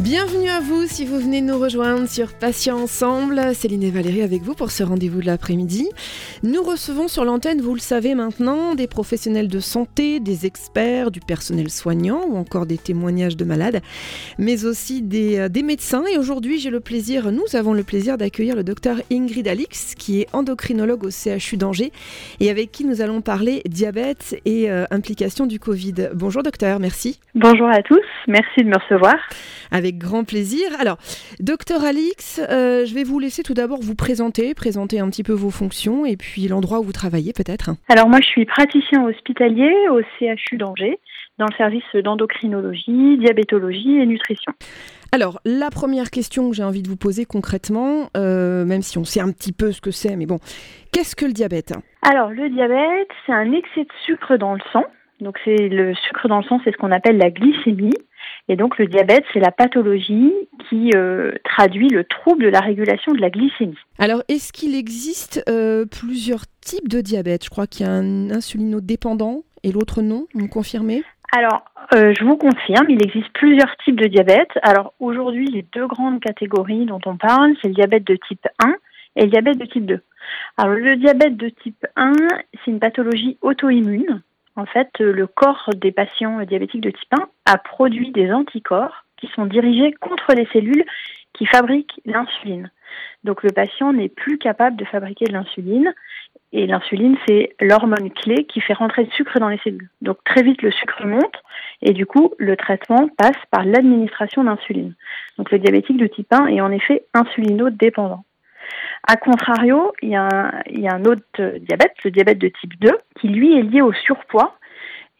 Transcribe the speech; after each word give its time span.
Bienvenue 0.00 0.50
à 0.50 0.60
vous 0.60 0.86
si 0.86 1.06
vous 1.06 1.18
venez 1.18 1.40
nous 1.40 1.58
rejoindre 1.58 2.06
sur 2.06 2.34
Patients 2.34 2.82
Ensemble. 2.82 3.54
Céline 3.54 3.82
et 3.82 3.90
Valérie 3.90 4.20
avec 4.20 4.42
vous 4.42 4.52
pour 4.52 4.70
ce 4.70 4.82
rendez-vous 4.82 5.22
de 5.22 5.26
l'après-midi. 5.26 5.88
Nous 6.42 6.62
recevons 6.62 7.08
sur 7.08 7.24
l'antenne, 7.24 7.62
vous 7.62 7.72
le 7.72 7.80
savez 7.80 8.14
maintenant, 8.14 8.74
des 8.74 8.88
professionnels 8.88 9.48
de 9.48 9.58
santé, 9.58 10.20
des 10.20 10.44
experts, 10.44 11.10
du 11.10 11.20
personnel 11.20 11.70
soignant 11.70 12.20
ou 12.28 12.36
encore 12.36 12.66
des 12.66 12.76
témoignages 12.76 13.38
de 13.38 13.46
malades, 13.46 13.80
mais 14.38 14.66
aussi 14.66 15.00
des, 15.00 15.38
euh, 15.38 15.62
médecins. 15.64 16.04
Et 16.12 16.18
aujourd'hui, 16.18 16.58
j'ai 16.58 16.70
le 16.70 16.80
plaisir, 16.80 17.32
nous 17.32 17.56
avons 17.56 17.72
le 17.72 17.82
plaisir 17.82 18.18
d'accueillir 18.18 18.54
le 18.54 18.64
docteur 18.64 18.98
Ingrid 19.10 19.48
Alix, 19.48 19.94
qui 19.94 20.20
est 20.20 20.26
endocrinologue 20.34 21.04
au 21.04 21.10
CHU 21.10 21.56
d'Angers 21.56 21.90
et 22.40 22.50
avec 22.50 22.70
qui 22.70 22.84
nous 22.84 23.00
allons 23.00 23.22
parler 23.22 23.62
diabète 23.64 24.38
et 24.44 24.70
euh, 24.70 24.84
implications 24.90 25.46
du 25.46 25.58
Covid. 25.58 26.10
Bonjour 26.12 26.42
docteur, 26.42 26.80
merci. 26.80 27.18
Bonjour 27.34 27.68
à 27.70 27.82
tous, 27.82 28.04
merci 28.28 28.62
de 28.62 28.68
me 28.68 28.78
recevoir. 28.78 29.16
Avec 29.70 29.98
grand 29.98 30.24
plaisir. 30.24 30.68
Alors, 30.78 30.98
docteur 31.40 31.84
Alix, 31.84 32.40
euh, 32.50 32.84
je 32.84 32.94
vais 32.94 33.04
vous 33.04 33.18
laisser 33.18 33.42
tout 33.42 33.54
d'abord 33.54 33.80
vous 33.80 33.94
présenter, 33.94 34.54
présenter 34.54 35.00
un 35.00 35.08
petit 35.08 35.22
peu 35.22 35.32
vos 35.32 35.50
fonctions 35.50 36.06
et 36.06 36.16
puis 36.16 36.48
l'endroit 36.48 36.80
où 36.80 36.82
vous 36.82 36.92
travaillez 36.92 37.32
peut-être. 37.32 37.70
Alors 37.88 38.08
moi 38.08 38.20
je 38.20 38.26
suis 38.26 38.44
praticien 38.44 39.04
hospitalier 39.04 39.72
au 39.90 40.00
CHU 40.18 40.56
d'Angers 40.56 40.98
dans 41.38 41.46
le 41.50 41.56
service 41.56 41.84
d'endocrinologie, 42.02 43.18
diabétologie 43.18 43.98
et 43.98 44.06
nutrition. 44.06 44.52
Alors, 45.12 45.40
la 45.44 45.70
première 45.70 46.10
question 46.10 46.50
que 46.50 46.56
j'ai 46.56 46.64
envie 46.64 46.82
de 46.82 46.88
vous 46.88 46.96
poser 46.96 47.24
concrètement, 47.24 48.08
euh, 48.16 48.64
même 48.64 48.82
si 48.82 48.98
on 48.98 49.04
sait 49.04 49.20
un 49.20 49.30
petit 49.32 49.52
peu 49.52 49.72
ce 49.72 49.80
que 49.80 49.90
c'est, 49.90 50.16
mais 50.16 50.26
bon, 50.26 50.38
qu'est-ce 50.92 51.14
que 51.14 51.26
le 51.26 51.32
diabète? 51.32 51.74
Alors 52.02 52.30
le 52.30 52.48
diabète, 52.48 53.08
c'est 53.24 53.32
un 53.32 53.52
excès 53.52 53.82
de 53.82 53.92
sucre 54.04 54.36
dans 54.36 54.54
le 54.54 54.60
sang. 54.72 54.84
Donc 55.20 55.38
c'est 55.44 55.68
le 55.68 55.94
sucre 55.94 56.28
dans 56.28 56.38
le 56.38 56.44
sang, 56.44 56.60
c'est 56.64 56.72
ce 56.72 56.76
qu'on 56.76 56.92
appelle 56.92 57.18
la 57.18 57.30
glycémie. 57.30 57.94
Et 58.48 58.56
donc 58.56 58.78
le 58.78 58.86
diabète, 58.86 59.24
c'est 59.32 59.40
la 59.40 59.50
pathologie 59.50 60.32
qui 60.68 60.90
euh, 60.94 61.32
traduit 61.44 61.88
le 61.88 62.04
trouble 62.04 62.44
de 62.44 62.48
la 62.48 62.60
régulation 62.60 63.12
de 63.12 63.20
la 63.20 63.30
glycémie. 63.30 63.78
Alors, 63.98 64.22
est-ce 64.28 64.52
qu'il 64.52 64.74
existe 64.76 65.42
euh, 65.48 65.84
plusieurs 65.84 66.44
types 66.60 66.88
de 66.88 67.00
diabète? 67.00 67.44
Je 67.44 67.50
crois 67.50 67.66
qu'il 67.66 67.86
y 67.86 67.88
a 67.88 67.92
un 67.92 68.30
insulinodépendant 68.30 69.42
et 69.64 69.72
l'autre 69.72 70.00
non, 70.00 70.26
vous 70.34 70.44
me 70.44 70.48
confirmez? 70.48 71.02
Alors, 71.32 71.64
euh, 71.94 72.14
je 72.18 72.24
vous 72.24 72.36
confirme, 72.36 72.86
il 72.88 73.02
existe 73.04 73.28
plusieurs 73.34 73.76
types 73.84 74.00
de 74.00 74.06
diabète. 74.06 74.50
Alors 74.62 74.94
aujourd'hui, 75.00 75.46
les 75.46 75.66
deux 75.74 75.86
grandes 75.86 76.20
catégories 76.20 76.86
dont 76.86 77.00
on 77.04 77.16
parle, 77.16 77.54
c'est 77.60 77.68
le 77.68 77.74
diabète 77.74 78.06
de 78.06 78.16
type 78.28 78.46
1 78.64 78.74
et 79.16 79.22
le 79.22 79.30
diabète 79.30 79.58
de 79.58 79.66
type 79.66 79.86
2. 79.86 80.00
Alors 80.56 80.74
le 80.74 80.96
diabète 80.96 81.36
de 81.36 81.48
type 81.48 81.84
1, 81.96 82.12
c'est 82.64 82.70
une 82.70 82.80
pathologie 82.80 83.38
auto-immune 83.42 84.22
en 84.56 84.66
fait, 84.66 84.88
le 84.98 85.26
corps 85.26 85.70
des 85.76 85.92
patients 85.92 86.42
diabétiques 86.42 86.80
de 86.80 86.90
type 86.90 87.12
1 87.12 87.28
a 87.44 87.58
produit 87.58 88.10
des 88.10 88.32
anticorps 88.32 89.04
qui 89.16 89.28
sont 89.28 89.46
dirigés 89.46 89.92
contre 89.92 90.34
les 90.34 90.46
cellules 90.52 90.84
qui 91.32 91.46
fabriquent 91.46 92.00
l'insuline. 92.06 92.70
Donc 93.24 93.42
le 93.42 93.50
patient 93.50 93.92
n'est 93.92 94.08
plus 94.08 94.38
capable 94.38 94.76
de 94.76 94.84
fabriquer 94.84 95.26
de 95.26 95.32
l'insuline 95.32 95.94
et 96.52 96.66
l'insuline 96.66 97.16
c'est 97.26 97.54
l'hormone 97.60 98.10
clé 98.10 98.44
qui 98.44 98.60
fait 98.60 98.72
rentrer 98.72 99.04
le 99.04 99.10
sucre 99.10 99.38
dans 99.38 99.48
les 99.48 99.58
cellules. 99.58 99.90
Donc 100.00 100.18
très 100.24 100.42
vite 100.42 100.62
le 100.62 100.70
sucre 100.70 101.04
monte 101.04 101.42
et 101.82 101.92
du 101.92 102.06
coup 102.06 102.32
le 102.38 102.56
traitement 102.56 103.08
passe 103.18 103.36
par 103.50 103.64
l'administration 103.64 104.44
d'insuline. 104.44 104.94
Donc 105.38 105.50
le 105.50 105.58
diabétique 105.58 105.98
de 105.98 106.06
type 106.06 106.32
1 106.32 106.46
est 106.46 106.60
en 106.60 106.70
effet 106.70 107.04
insulinodépendant. 107.12 108.24
A 109.06 109.16
contrario, 109.16 109.92
il 110.02 110.10
y, 110.10 110.16
a 110.16 110.24
un, 110.24 111.04
autre 111.04 111.58
diabète, 111.60 111.94
le 112.04 112.10
diabète 112.10 112.38
de 112.38 112.48
type 112.48 112.78
2, 112.80 112.90
qui 113.20 113.28
lui 113.28 113.58
est 113.58 113.62
lié 113.62 113.82
au 113.82 113.92
surpoids. 113.92 114.56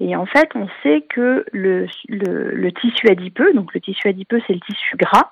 Et 0.00 0.14
en 0.16 0.26
fait, 0.26 0.50
on 0.54 0.68
sait 0.82 1.02
que 1.08 1.46
le, 1.52 1.86
le 2.08 2.72
tissu 2.72 3.08
adipeux, 3.08 3.52
donc 3.54 3.72
le 3.74 3.80
tissu 3.80 4.08
adipeux, 4.08 4.42
c'est 4.46 4.54
le 4.54 4.60
tissu 4.60 4.96
gras, 4.96 5.30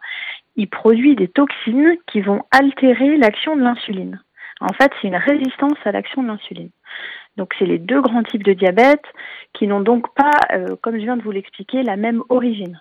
il 0.56 0.68
produit 0.68 1.16
des 1.16 1.28
toxines 1.28 1.96
qui 2.06 2.20
vont 2.20 2.42
altérer 2.50 3.16
l'action 3.16 3.56
de 3.56 3.62
l'insuline. 3.62 4.20
En 4.60 4.72
fait, 4.72 4.90
c'est 5.00 5.08
une 5.08 5.16
résistance 5.16 5.78
à 5.84 5.92
l'action 5.92 6.22
de 6.22 6.28
l'insuline. 6.28 6.70
Donc, 7.36 7.52
c'est 7.58 7.66
les 7.66 7.78
deux 7.78 8.00
grands 8.00 8.22
types 8.22 8.44
de 8.44 8.52
diabète 8.52 9.02
qui 9.52 9.66
n'ont 9.66 9.80
donc 9.80 10.14
pas, 10.14 10.30
euh, 10.52 10.76
comme 10.80 10.94
je 10.94 11.02
viens 11.02 11.16
de 11.16 11.22
vous 11.22 11.32
l'expliquer, 11.32 11.82
la 11.82 11.96
même 11.96 12.22
origine. 12.28 12.80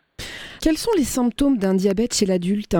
Quels 0.62 0.78
sont 0.78 0.91
les 0.96 1.03
symptômes 1.03 1.57
d'un 1.57 1.74
diabète 1.74 2.13
chez 2.13 2.25
l'adulte? 2.25 2.78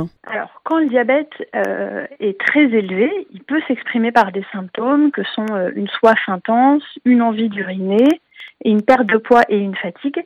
Quand 0.64 0.80
le 0.80 0.88
diabète 0.88 1.34
euh, 1.56 2.08
est 2.20 2.40
très 2.40 2.64
élevé, 2.64 3.28
il 3.32 3.44
peut 3.44 3.62
s'exprimer 3.68 4.12
par 4.12 4.32
des 4.32 4.46
symptômes 4.54 5.12
que 5.12 5.24
sont 5.24 5.46
euh, 5.52 5.72
une 5.76 5.90
soif 5.90 6.20
intense, 6.28 6.84
une 7.06 7.22
envie 7.22 7.50
d'uriner, 7.50 8.22
une 8.64 8.82
perte 8.82 9.08
de 9.08 9.18
poids 9.18 9.44
et 9.50 9.58
une 9.58 9.76
fatigue. 9.76 10.24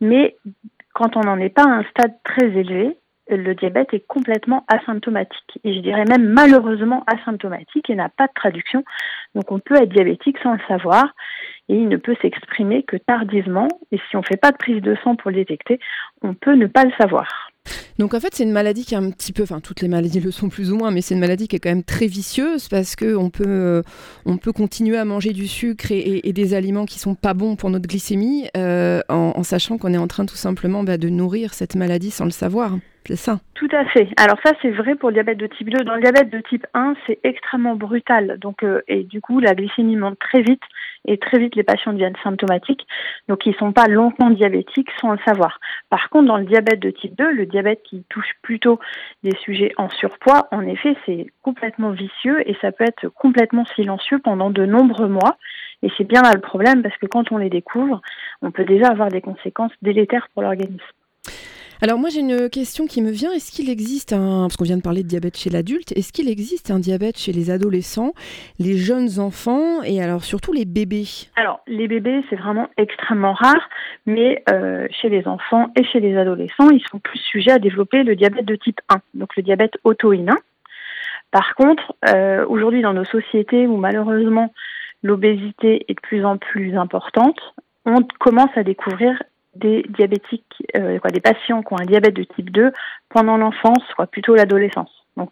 Mais 0.00 0.36
quand 0.92 1.16
on 1.16 1.20
n'en 1.20 1.38
est 1.38 1.50
pas 1.50 1.64
à 1.64 1.68
un 1.70 1.84
stade 1.84 2.14
très 2.24 2.46
élevé, 2.46 2.96
le 3.28 3.54
diabète 3.54 3.92
est 3.92 4.06
complètement 4.06 4.64
asymptomatique 4.68 5.58
et 5.64 5.74
je 5.74 5.80
dirais 5.80 6.04
même 6.04 6.28
malheureusement 6.28 7.04
asymptomatique 7.06 7.90
et 7.90 7.96
n'a 7.96 8.08
pas 8.08 8.28
de 8.28 8.32
traduction. 8.34 8.84
Donc 9.34 9.50
on 9.50 9.58
peut 9.58 9.74
être 9.76 9.88
diabétique 9.88 10.38
sans 10.42 10.52
le 10.52 10.60
savoir 10.68 11.14
et 11.68 11.74
il 11.74 11.88
ne 11.88 11.96
peut 11.96 12.16
s'exprimer 12.22 12.84
que 12.84 12.96
tardivement 12.96 13.68
et 13.90 13.98
si 14.08 14.16
on 14.16 14.20
ne 14.20 14.26
fait 14.26 14.40
pas 14.40 14.52
de 14.52 14.56
prise 14.56 14.80
de 14.80 14.96
sang 15.02 15.16
pour 15.16 15.30
le 15.30 15.38
détecter, 15.38 15.80
on 16.22 16.34
peut 16.34 16.54
ne 16.54 16.66
pas 16.66 16.84
le 16.84 16.92
savoir. 17.00 17.50
Donc 17.98 18.14
en 18.14 18.20
fait, 18.20 18.34
c'est 18.34 18.44
une 18.44 18.52
maladie 18.52 18.84
qui 18.84 18.94
est 18.94 18.98
un 18.98 19.10
petit 19.10 19.32
peu, 19.32 19.42
enfin 19.42 19.60
toutes 19.60 19.80
les 19.80 19.88
maladies 19.88 20.20
le 20.20 20.30
sont 20.30 20.48
plus 20.48 20.72
ou 20.72 20.76
moins, 20.76 20.90
mais 20.90 21.00
c'est 21.00 21.14
une 21.14 21.20
maladie 21.20 21.48
qui 21.48 21.56
est 21.56 21.58
quand 21.58 21.70
même 21.70 21.84
très 21.84 22.06
vicieuse 22.06 22.68
parce 22.68 22.96
que 22.96 23.16
on 23.16 23.30
peut, 23.30 23.44
euh, 23.46 23.82
on 24.24 24.36
peut 24.36 24.52
continuer 24.52 24.96
à 24.96 25.04
manger 25.04 25.32
du 25.32 25.46
sucre 25.46 25.90
et, 25.90 26.32
des 26.36 26.54
aliments 26.54 26.84
qui 26.84 26.98
sont 26.98 27.14
pas 27.14 27.32
bons 27.32 27.56
pour 27.56 27.70
notre 27.70 27.88
glycémie 27.88 28.48
euh, 28.56 29.00
en, 29.08 29.42
sachant 29.42 29.78
qu'on 29.78 29.94
est 29.94 29.98
en 29.98 30.06
train 30.08 30.26
tout 30.26 30.36
simplement 30.36 30.84
bah, 30.84 30.98
de 30.98 31.08
nourrir 31.08 31.54
cette 31.54 31.76
maladie 31.76 32.10
sans 32.10 32.24
le 32.26 32.30
savoir. 32.30 32.76
Tout 33.54 33.68
à 33.72 33.84
fait. 33.86 34.08
Alors 34.16 34.38
ça, 34.44 34.52
c'est 34.60 34.70
vrai 34.70 34.94
pour 34.94 35.10
le 35.10 35.14
diabète 35.14 35.38
de 35.38 35.46
type 35.46 35.70
2. 35.70 35.84
Dans 35.84 35.94
le 35.94 36.00
diabète 36.00 36.30
de 36.30 36.40
type 36.40 36.66
1, 36.74 36.94
c'est 37.06 37.18
extrêmement 37.24 37.76
brutal. 37.76 38.38
Donc, 38.40 38.62
euh, 38.62 38.82
et 38.88 39.04
du 39.04 39.20
coup, 39.20 39.40
la 39.40 39.54
glycémie 39.54 39.96
monte 39.96 40.18
très 40.18 40.42
vite 40.42 40.62
et 41.06 41.18
très 41.18 41.38
vite 41.38 41.54
les 41.56 41.62
patients 41.62 41.92
deviennent 41.92 42.16
symptomatiques. 42.22 42.86
Donc 43.28 43.46
ils 43.46 43.52
ne 43.52 43.56
sont 43.56 43.72
pas 43.72 43.86
longtemps 43.86 44.30
diabétiques 44.30 44.90
sans 45.00 45.12
le 45.12 45.18
savoir. 45.24 45.60
Par 45.88 46.10
contre, 46.10 46.26
dans 46.26 46.36
le 46.36 46.44
diabète 46.44 46.80
de 46.80 46.90
type 46.90 47.16
2, 47.16 47.30
le 47.30 47.46
diabète 47.46 47.82
qui 47.84 48.04
touche 48.08 48.32
plutôt 48.42 48.78
des 49.22 49.36
sujets 49.36 49.72
en 49.76 49.88
surpoids, 49.88 50.48
en 50.50 50.62
effet, 50.66 50.96
c'est 51.06 51.26
complètement 51.42 51.90
vicieux 51.90 52.48
et 52.48 52.56
ça 52.60 52.72
peut 52.72 52.84
être 52.84 53.08
complètement 53.08 53.64
silencieux 53.76 54.18
pendant 54.18 54.50
de 54.50 54.66
nombreux 54.66 55.08
mois. 55.08 55.36
Et 55.82 55.90
c'est 55.96 56.04
bien 56.04 56.22
là 56.22 56.32
le 56.34 56.40
problème 56.40 56.82
parce 56.82 56.96
que 56.96 57.06
quand 57.06 57.30
on 57.32 57.38
les 57.38 57.50
découvre, 57.50 58.00
on 58.42 58.50
peut 58.50 58.64
déjà 58.64 58.88
avoir 58.88 59.08
des 59.08 59.20
conséquences 59.20 59.72
délétères 59.82 60.28
pour 60.34 60.42
l'organisme. 60.42 60.80
Alors 61.82 61.98
moi 61.98 62.08
j'ai 62.08 62.20
une 62.20 62.48
question 62.48 62.86
qui 62.86 63.02
me 63.02 63.10
vient. 63.10 63.32
Est-ce 63.32 63.52
qu'il 63.52 63.68
existe 63.68 64.14
un, 64.14 64.42
parce 64.42 64.56
qu'on 64.56 64.64
vient 64.64 64.78
de 64.78 64.82
parler 64.82 65.02
de 65.02 65.08
diabète 65.08 65.36
chez 65.36 65.50
l'adulte, 65.50 65.92
est-ce 65.92 66.10
qu'il 66.10 66.28
existe 66.30 66.70
un 66.70 66.78
diabète 66.78 67.18
chez 67.18 67.32
les 67.32 67.50
adolescents, 67.50 68.12
les 68.58 68.78
jeunes 68.78 69.20
enfants 69.20 69.82
et 69.82 70.02
alors 70.02 70.24
surtout 70.24 70.52
les 70.52 70.64
bébés? 70.64 71.04
Alors 71.36 71.60
les 71.66 71.86
bébés 71.86 72.24
c'est 72.30 72.36
vraiment 72.36 72.68
extrêmement 72.78 73.34
rare, 73.34 73.68
mais 74.06 74.42
euh, 74.50 74.88
chez 74.90 75.10
les 75.10 75.28
enfants 75.28 75.70
et 75.76 75.84
chez 75.84 76.00
les 76.00 76.16
adolescents 76.16 76.70
ils 76.70 76.84
sont 76.90 76.98
plus 76.98 77.18
sujets 77.18 77.52
à 77.52 77.58
développer 77.58 78.04
le 78.04 78.16
diabète 78.16 78.46
de 78.46 78.56
type 78.56 78.80
1, 78.88 79.00
donc 79.14 79.36
le 79.36 79.42
diabète 79.42 79.74
auto-innin. 79.84 80.36
Par 81.30 81.54
contre, 81.56 81.92
euh, 82.08 82.46
aujourd'hui 82.48 82.80
dans 82.80 82.94
nos 82.94 83.04
sociétés 83.04 83.66
où 83.66 83.76
malheureusement 83.76 84.52
l'obésité 85.02 85.84
est 85.88 85.94
de 85.94 86.00
plus 86.00 86.24
en 86.24 86.38
plus 86.38 86.74
importante, 86.76 87.38
on 87.84 88.02
commence 88.18 88.56
à 88.56 88.62
découvrir 88.62 89.22
des 89.58 89.84
diabétiques, 89.88 90.62
euh, 90.76 90.98
des 91.12 91.20
patients 91.20 91.62
qui 91.62 91.72
ont 91.72 91.80
un 91.80 91.86
diabète 91.86 92.14
de 92.14 92.24
type 92.24 92.50
2 92.50 92.72
pendant 93.08 93.36
l'enfance, 93.36 93.82
soit 93.94 94.06
plutôt 94.06 94.34
l'adolescence. 94.34 94.90
Donc 95.16 95.30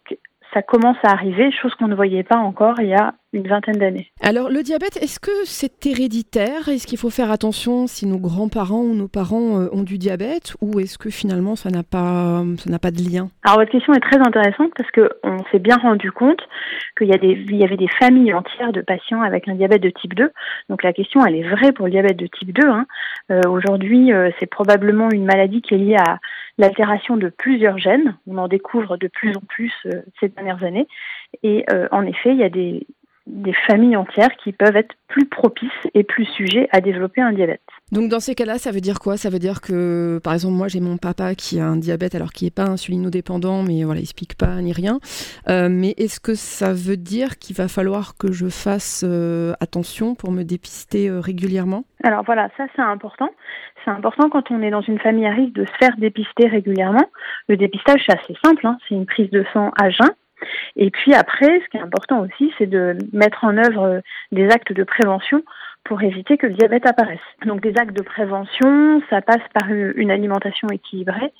ça 0.52 0.62
commence 0.62 0.96
à 1.02 1.10
arriver, 1.10 1.50
chose 1.50 1.74
qu'on 1.74 1.88
ne 1.88 1.94
voyait 1.94 2.22
pas 2.22 2.36
encore 2.36 2.80
il 2.80 2.88
y 2.88 2.94
a 2.94 3.14
une 3.34 3.48
vingtaine 3.48 3.76
d'années. 3.76 4.06
Alors 4.20 4.48
le 4.48 4.62
diabète, 4.62 4.96
est-ce 5.02 5.18
que 5.18 5.32
c'est 5.44 5.84
héréditaire? 5.84 6.68
Est-ce 6.68 6.86
qu'il 6.86 6.98
faut 6.98 7.10
faire 7.10 7.30
attention 7.30 7.86
si 7.86 8.06
nos 8.06 8.18
grands-parents 8.18 8.82
ou 8.82 8.94
nos 8.94 9.08
parents 9.08 9.60
euh, 9.60 9.68
ont 9.72 9.82
du 9.82 9.98
diabète? 9.98 10.54
Ou 10.60 10.78
est-ce 10.80 10.96
que 10.96 11.10
finalement 11.10 11.56
ça 11.56 11.68
n'a 11.68 11.82
pas, 11.82 12.44
ça 12.58 12.70
n'a 12.70 12.78
pas 12.78 12.92
de 12.92 12.98
lien? 12.98 13.28
Alors 13.44 13.58
votre 13.58 13.72
question 13.72 13.92
est 13.92 14.00
très 14.00 14.18
intéressante 14.18 14.70
parce 14.76 14.90
qu'on 14.92 15.44
s'est 15.50 15.58
bien 15.58 15.76
rendu 15.76 16.12
compte 16.12 16.40
qu'il 16.96 17.08
y, 17.08 17.12
a 17.12 17.18
des, 17.18 17.32
il 17.32 17.56
y 17.56 17.64
avait 17.64 17.76
des 17.76 17.88
familles 18.00 18.32
entières 18.32 18.72
de 18.72 18.80
patients 18.80 19.20
avec 19.20 19.48
un 19.48 19.54
diabète 19.54 19.82
de 19.82 19.90
type 19.90 20.14
2. 20.14 20.30
Donc 20.68 20.82
la 20.84 20.92
question 20.92 21.26
elle 21.26 21.34
est 21.34 21.48
vraie 21.48 21.72
pour 21.72 21.86
le 21.86 21.90
diabète 21.90 22.16
de 22.16 22.28
type 22.28 22.52
2. 22.52 22.68
Hein. 22.68 22.86
Euh, 23.30 23.40
aujourd'hui 23.48 24.12
euh, 24.12 24.30
c'est 24.38 24.46
probablement 24.46 25.10
une 25.10 25.24
maladie 25.24 25.60
qui 25.60 25.74
est 25.74 25.78
liée 25.78 25.96
à 25.96 26.18
l'altération 26.56 27.16
de 27.16 27.28
plusieurs 27.30 27.78
gènes. 27.78 28.16
On 28.28 28.38
en 28.38 28.46
découvre 28.46 28.96
de 28.96 29.08
plus 29.08 29.36
en 29.36 29.42
plus 29.48 29.72
ces 30.20 30.28
dernières 30.28 30.62
années. 30.62 30.86
Et 31.42 31.64
en 31.90 32.02
effet, 32.06 32.30
il 32.30 32.36
y 32.36 32.44
a 32.44 32.48
des, 32.48 32.86
des 33.26 33.54
familles 33.66 33.96
entières 33.96 34.36
qui 34.42 34.52
peuvent 34.52 34.76
être 34.76 34.94
plus 35.08 35.26
propices 35.26 35.70
et 35.94 36.04
plus 36.04 36.26
sujets 36.26 36.68
à 36.72 36.80
développer 36.80 37.22
un 37.22 37.32
diabète. 37.32 37.62
Donc 37.90 38.10
dans 38.10 38.20
ces 38.20 38.34
cas-là, 38.34 38.58
ça 38.58 38.70
veut 38.70 38.80
dire 38.80 38.98
quoi? 38.98 39.16
Ça 39.16 39.30
veut 39.30 39.38
dire 39.38 39.60
que, 39.60 40.20
par 40.22 40.34
exemple, 40.34 40.54
moi 40.54 40.68
j'ai 40.68 40.80
mon 40.80 40.98
papa 40.98 41.34
qui 41.34 41.58
a 41.58 41.66
un 41.66 41.76
diabète 41.76 42.14
alors 42.14 42.32
qu'il 42.32 42.46
n'est 42.46 42.50
pas 42.50 42.64
insulinodépendant, 42.64 43.62
mais 43.62 43.84
voilà, 43.84 44.00
il 44.00 44.06
se 44.06 44.14
pique 44.14 44.36
pas 44.36 44.60
ni 44.60 44.72
rien. 44.72 44.98
Euh, 45.48 45.68
mais 45.70 45.94
est-ce 45.96 46.20
que 46.20 46.34
ça 46.34 46.74
veut 46.74 46.98
dire 46.98 47.38
qu'il 47.38 47.56
va 47.56 47.68
falloir 47.68 48.16
que 48.18 48.30
je 48.30 48.48
fasse 48.48 49.04
euh, 49.08 49.54
attention 49.60 50.14
pour 50.14 50.30
me 50.30 50.42
dépister 50.42 51.08
euh, 51.08 51.20
régulièrement? 51.20 51.84
Alors 52.02 52.24
voilà, 52.24 52.50
ça 52.58 52.66
c'est 52.76 52.82
important. 52.82 53.30
C'est 53.84 53.90
important 53.90 54.28
quand 54.28 54.50
on 54.50 54.62
est 54.62 54.70
dans 54.70 54.82
une 54.82 54.98
famille 54.98 55.26
à 55.26 55.30
risque 55.30 55.54
de 55.54 55.64
se 55.64 55.72
faire 55.78 55.96
dépister 55.96 56.48
régulièrement. 56.48 57.06
Le 57.48 57.56
dépistage 57.56 58.02
c'est 58.06 58.18
assez 58.18 58.34
simple, 58.44 58.66
hein. 58.66 58.76
c'est 58.88 58.94
une 58.94 59.06
prise 59.06 59.30
de 59.30 59.44
sang 59.54 59.70
à 59.80 59.88
jeun. 59.88 60.10
Et 60.76 60.90
puis 60.90 61.14
après, 61.14 61.60
ce 61.60 61.68
qui 61.70 61.76
est 61.76 61.80
important 61.80 62.20
aussi, 62.20 62.52
c'est 62.58 62.66
de 62.66 62.96
mettre 63.12 63.44
en 63.44 63.56
œuvre 63.56 64.00
des 64.32 64.48
actes 64.48 64.72
de 64.72 64.84
prévention 64.84 65.42
pour 65.84 66.02
éviter 66.02 66.38
que 66.38 66.46
le 66.46 66.54
diabète 66.54 66.86
apparaisse. 66.86 67.18
Donc 67.44 67.60
des 67.60 67.74
actes 67.78 67.96
de 67.96 68.02
prévention, 68.02 69.02
ça 69.10 69.20
passe 69.20 69.42
par 69.52 69.70
une 69.70 70.10
alimentation 70.10 70.68
équilibrée 70.68 71.32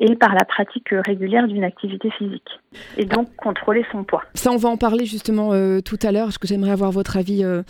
et 0.00 0.16
par 0.16 0.34
la 0.34 0.44
pratique 0.44 0.88
régulière 1.06 1.46
d'une 1.46 1.64
activité 1.64 2.10
physique. 2.10 2.48
Et 2.96 3.04
donc 3.04 3.34
contrôler 3.36 3.84
son 3.92 4.02
poids. 4.02 4.22
Ça, 4.34 4.50
on 4.50 4.56
va 4.56 4.68
en 4.68 4.76
parler 4.76 5.06
justement 5.06 5.52
euh, 5.52 5.80
tout 5.80 5.98
à 6.02 6.10
l'heure, 6.10 6.26
parce 6.26 6.38
que 6.38 6.48
j'aimerais 6.48 6.72
avoir 6.72 6.90
votre 6.90 7.16
avis 7.16 7.44
euh, 7.44 7.62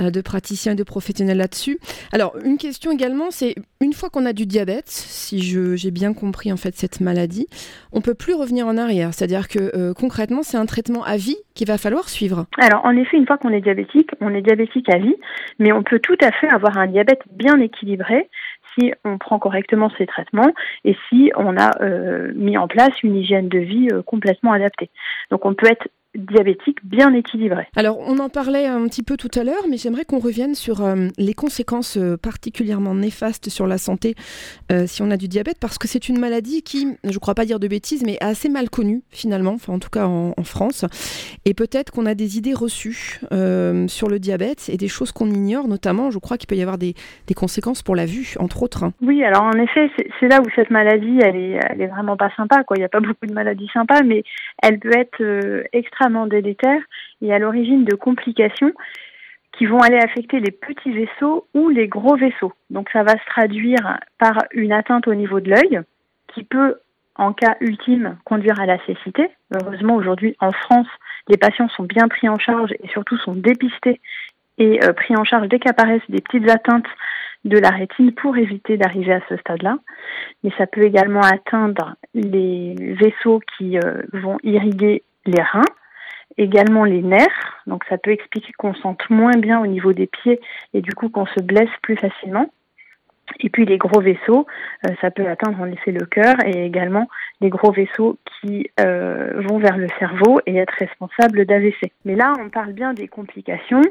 euh, 0.00 0.10
de 0.10 0.20
praticien 0.20 0.72
et 0.72 0.74
de 0.74 0.82
professionnel 0.82 1.38
là-dessus? 1.38 1.78
Alors, 2.12 2.34
une 2.44 2.58
question 2.58 2.90
également, 2.90 3.30
c'est 3.30 3.54
une 3.80 3.92
fois 3.92 4.10
qu'on 4.10 4.26
a 4.26 4.32
du 4.32 4.46
diabète, 4.46 4.88
si 4.88 5.40
j'ai 5.40 5.90
bien 5.90 6.14
compris 6.14 6.52
en 6.52 6.56
fait 6.56 6.74
cette 6.74 7.00
maladie, 7.00 7.46
on 7.92 8.00
peut 8.00 8.14
plus 8.14 8.34
revenir 8.34 8.66
en 8.66 8.76
arrière. 8.76 9.14
C'est-à-dire 9.14 9.48
que 9.48 9.92
concrètement, 9.92 10.42
c'est 10.42 10.56
un 10.56 10.66
traitement 10.66 11.04
à 11.04 11.16
vie 11.16 11.36
qu'il 11.54 11.68
va 11.68 11.78
falloir 11.78 12.08
suivre. 12.08 12.46
Alors, 12.58 12.84
en 12.84 12.96
effet, 12.96 13.16
une 13.16 13.26
fois 13.26 13.38
qu'on 13.38 13.50
est 13.50 13.60
diabétique, 13.60 14.10
on 14.20 14.34
est 14.34 14.42
diabétique 14.42 14.88
à 14.90 14.98
vie, 14.98 15.14
mais 15.58 15.72
on 15.72 15.82
peut 15.82 16.00
tout 16.00 16.16
à 16.22 16.32
fait 16.32 16.48
avoir 16.48 16.76
un 16.78 16.86
diabète 16.86 17.22
bien 17.30 17.58
équilibré 17.60 18.28
si 18.78 18.92
on 19.04 19.18
prend 19.18 19.38
correctement 19.38 19.90
ses 19.98 20.06
traitements 20.06 20.52
et 20.84 20.96
si 21.08 21.32
on 21.36 21.56
a 21.56 21.82
euh, 21.82 22.32
mis 22.34 22.56
en 22.56 22.68
place 22.68 23.02
une 23.02 23.16
hygiène 23.16 23.48
de 23.48 23.58
vie 23.58 23.88
euh, 23.92 24.02
complètement 24.02 24.52
adaptée. 24.52 24.90
Donc 25.30 25.44
on 25.44 25.54
peut 25.54 25.70
être 25.70 25.88
diabétique 26.18 26.78
bien 26.84 27.12
équilibré. 27.14 27.66
Alors, 27.76 27.98
on 28.00 28.18
en 28.18 28.28
parlait 28.28 28.66
un 28.66 28.86
petit 28.86 29.02
peu 29.02 29.16
tout 29.16 29.30
à 29.38 29.44
l'heure, 29.44 29.64
mais 29.70 29.76
j'aimerais 29.76 30.04
qu'on 30.04 30.18
revienne 30.18 30.54
sur 30.54 30.84
euh, 30.84 31.08
les 31.16 31.34
conséquences 31.34 31.96
euh, 31.96 32.16
particulièrement 32.16 32.94
néfastes 32.94 33.48
sur 33.48 33.66
la 33.66 33.78
santé 33.78 34.14
euh, 34.72 34.86
si 34.86 35.02
on 35.02 35.10
a 35.10 35.16
du 35.16 35.28
diabète, 35.28 35.58
parce 35.60 35.78
que 35.78 35.88
c'est 35.88 36.08
une 36.08 36.18
maladie 36.18 36.62
qui, 36.62 36.96
je 37.04 37.12
ne 37.12 37.18
crois 37.18 37.34
pas 37.34 37.44
dire 37.44 37.60
de 37.60 37.68
bêtises, 37.68 38.04
mais 38.04 38.16
assez 38.20 38.48
mal 38.48 38.70
connue 38.70 39.02
finalement, 39.10 39.52
enfin 39.52 39.72
en 39.72 39.78
tout 39.78 39.90
cas 39.90 40.06
en, 40.06 40.32
France. 40.44 40.86
Et 41.44 41.52
peut-être 41.52 41.90
qu'on 41.90 42.06
a 42.06 42.14
des 42.14 42.38
idées 42.38 42.54
reçues 42.54 43.20
sur 43.88 44.08
le 44.08 44.18
diabète 44.18 44.70
et 44.72 44.76
des 44.76 44.88
choses 44.88 45.12
qu'on 45.12 45.26
ignore, 45.26 45.68
notamment, 45.68 46.10
je 46.10 46.18
crois 46.18 46.38
qu'il 46.38 46.46
peut 46.46 46.54
y 46.54 46.62
avoir 46.62 46.78
des, 46.78 46.94
des, 47.26 47.34
conséquences 47.34 47.82
pour 47.82 47.94
la 47.94 48.06
vue, 48.06 48.34
entre 48.38 48.62
autres. 48.62 48.86
Oui, 49.02 49.22
alors 49.24 49.42
en 49.42 49.52
effet, 49.52 49.90
c'est 50.18 50.28
là 50.28 50.40
où 50.40 50.48
cette 50.54 50.70
maladie, 50.70 51.18
elle 51.20 51.36
est, 51.36 51.60
elle 51.68 51.82
est 51.82 51.86
vraiment 51.86 52.16
pas 52.16 52.30
sympa. 52.36 52.64
Quoi. 52.64 52.76
Il 52.76 52.80
n'y 52.80 52.86
a 52.86 52.88
pas 52.88 53.00
beaucoup 53.00 53.26
de 53.26 53.34
maladies 53.34 53.68
sympas, 53.74 54.02
mais 54.02 54.22
elle 54.62 54.78
peut 54.78 54.96
être 54.96 55.66
extrêmement 55.72 56.07
délétère 56.26 56.80
et 57.22 57.32
à 57.32 57.38
l'origine 57.38 57.84
de 57.84 57.94
complications 57.94 58.72
qui 59.52 59.66
vont 59.66 59.80
aller 59.80 59.98
affecter 59.98 60.40
les 60.40 60.52
petits 60.52 60.92
vaisseaux 60.92 61.46
ou 61.54 61.68
les 61.68 61.88
gros 61.88 62.16
vaisseaux. 62.16 62.52
Donc 62.70 62.88
ça 62.92 63.02
va 63.02 63.12
se 63.12 63.26
traduire 63.26 63.98
par 64.18 64.44
une 64.52 64.72
atteinte 64.72 65.08
au 65.08 65.14
niveau 65.14 65.40
de 65.40 65.50
l'œil 65.50 65.80
qui 66.32 66.44
peut, 66.44 66.76
en 67.16 67.32
cas 67.32 67.56
ultime, 67.60 68.18
conduire 68.24 68.60
à 68.60 68.66
la 68.66 68.78
cécité. 68.86 69.28
Heureusement, 69.52 69.96
aujourd'hui, 69.96 70.36
en 70.40 70.52
France, 70.52 70.86
les 71.28 71.36
patients 71.36 71.68
sont 71.70 71.84
bien 71.84 72.06
pris 72.08 72.28
en 72.28 72.38
charge 72.38 72.72
et 72.82 72.88
surtout 72.88 73.16
sont 73.18 73.34
dépistés 73.34 74.00
et 74.58 74.84
euh, 74.84 74.92
pris 74.92 75.16
en 75.16 75.24
charge 75.24 75.48
dès 75.48 75.58
qu'apparaissent 75.58 76.08
des 76.08 76.20
petites 76.20 76.48
atteintes 76.48 76.86
de 77.44 77.58
la 77.58 77.70
rétine 77.70 78.12
pour 78.12 78.36
éviter 78.36 78.76
d'arriver 78.76 79.14
à 79.14 79.20
ce 79.28 79.36
stade-là. 79.36 79.78
Mais 80.42 80.50
ça 80.58 80.66
peut 80.66 80.82
également 80.82 81.20
atteindre 81.20 81.96
les 82.14 82.74
vaisseaux 83.00 83.40
qui 83.56 83.78
euh, 83.78 84.02
vont 84.12 84.38
irriguer 84.42 85.02
les 85.26 85.42
reins 85.42 85.62
également 86.38 86.84
les 86.84 87.02
nerfs, 87.02 87.62
donc 87.66 87.84
ça 87.88 87.98
peut 87.98 88.12
expliquer 88.12 88.52
qu'on 88.56 88.74
sente 88.74 89.10
moins 89.10 89.36
bien 89.36 89.60
au 89.60 89.66
niveau 89.66 89.92
des 89.92 90.06
pieds 90.06 90.40
et 90.72 90.80
du 90.80 90.94
coup 90.94 91.08
qu'on 91.08 91.26
se 91.26 91.40
blesse 91.40 91.70
plus 91.82 91.96
facilement. 91.96 92.50
Et 93.40 93.50
puis 93.50 93.66
les 93.66 93.76
gros 93.76 94.00
vaisseaux, 94.00 94.46
euh, 94.86 94.94
ça 95.02 95.10
peut 95.10 95.26
atteindre 95.28 95.60
en 95.60 95.66
effet 95.66 95.92
le 95.92 96.06
cœur 96.06 96.34
et 96.46 96.64
également 96.64 97.08
les 97.42 97.50
gros 97.50 97.72
vaisseaux 97.72 98.18
qui 98.40 98.70
euh, 98.80 99.42
vont 99.48 99.58
vers 99.58 99.76
le 99.76 99.88
cerveau 99.98 100.40
et 100.46 100.56
être 100.56 100.72
responsables 100.78 101.44
d'AVC. 101.44 101.92
Mais 102.06 102.14
là, 102.14 102.32
on 102.40 102.48
parle 102.48 102.72
bien 102.72 102.94
des 102.94 103.08
complications 103.08 103.82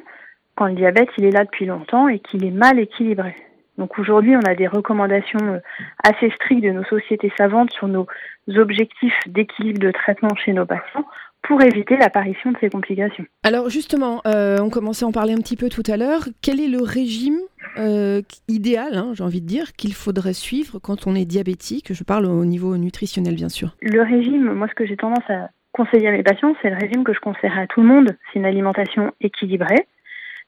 quand 0.56 0.66
le 0.66 0.74
diabète 0.74 1.10
il 1.18 1.26
est 1.26 1.32
là 1.32 1.46
depuis 1.46 1.68
longtemps 1.68 2.08
et 2.08 2.20
qu'il 2.20 2.46
est 2.46 2.52
mal 2.52 2.80
équilibré. 2.80 3.36
Donc 3.78 4.00
aujourd'hui, 4.00 4.36
on 4.36 4.50
a 4.50 4.56
des 4.56 4.66
recommandations 4.66 5.40
euh, 5.44 5.60
assez 6.04 6.32
strictes 6.32 6.64
de 6.64 6.72
nos 6.72 6.84
sociétés 6.86 7.32
savantes 7.38 7.72
sur 7.72 7.88
nos 7.88 8.08
objectifs 8.56 9.20
d'équilibre 9.28 9.80
de 9.80 9.92
traitement 9.92 10.36
chez 10.36 10.54
nos 10.54 10.66
patients 10.66 11.06
pour 11.44 11.62
éviter 11.62 11.96
l'apparition 11.98 12.52
de 12.52 12.58
ces 12.60 12.70
complications. 12.70 13.26
Alors 13.44 13.70
justement, 13.70 14.22
euh, 14.28 14.58
on 14.60 14.70
commençait 14.70 15.06
à 15.06 15.08
en 15.08 15.12
parler 15.12 15.34
un 15.34 15.38
petit 15.38 15.56
peu 15.56 15.70
tout 15.70 15.84
à 15.88 15.98
l'heure. 15.98 16.28
Quel 16.42 16.60
est 16.60 16.68
le 16.68 16.82
régime 16.82 17.40
euh, 17.78 18.22
idéal, 18.48 18.96
hein, 18.96 19.12
j'ai 19.14 19.24
envie 19.24 19.42
de 19.42 19.48
dire, 19.48 19.74
qu'il 19.74 19.94
faudrait 19.94 20.34
suivre 20.34 20.80
quand 20.80 21.08
on 21.08 21.16
est 21.16 21.26
diabétique? 21.26 21.94
Je 21.94 22.04
parle 22.04 22.26
au 22.26 22.44
niveau 22.44 22.76
nutritionnel, 22.76 23.36
bien 23.36 23.50
sûr. 23.50 23.76
Le 23.82 24.02
régime, 24.02 24.54
moi, 24.54 24.68
ce 24.68 24.76
que 24.76 24.86
j'ai 24.86 24.98
tendance 24.98 25.30
à 25.30 25.50
conseiller 25.72 26.10
à 26.10 26.12
mes 26.12 26.24
patients, 26.24 26.54
c'est 26.62 26.70
le 26.70 26.76
régime 26.76 27.04
que 27.04 27.14
je 27.14 27.20
conseillerais 27.20 27.62
à 27.62 27.68
tout 27.68 27.82
le 27.82 27.88
monde. 27.88 28.18
C'est 28.34 28.40
une 28.40 28.46
alimentation 28.46 29.14
équilibrée, 29.22 29.88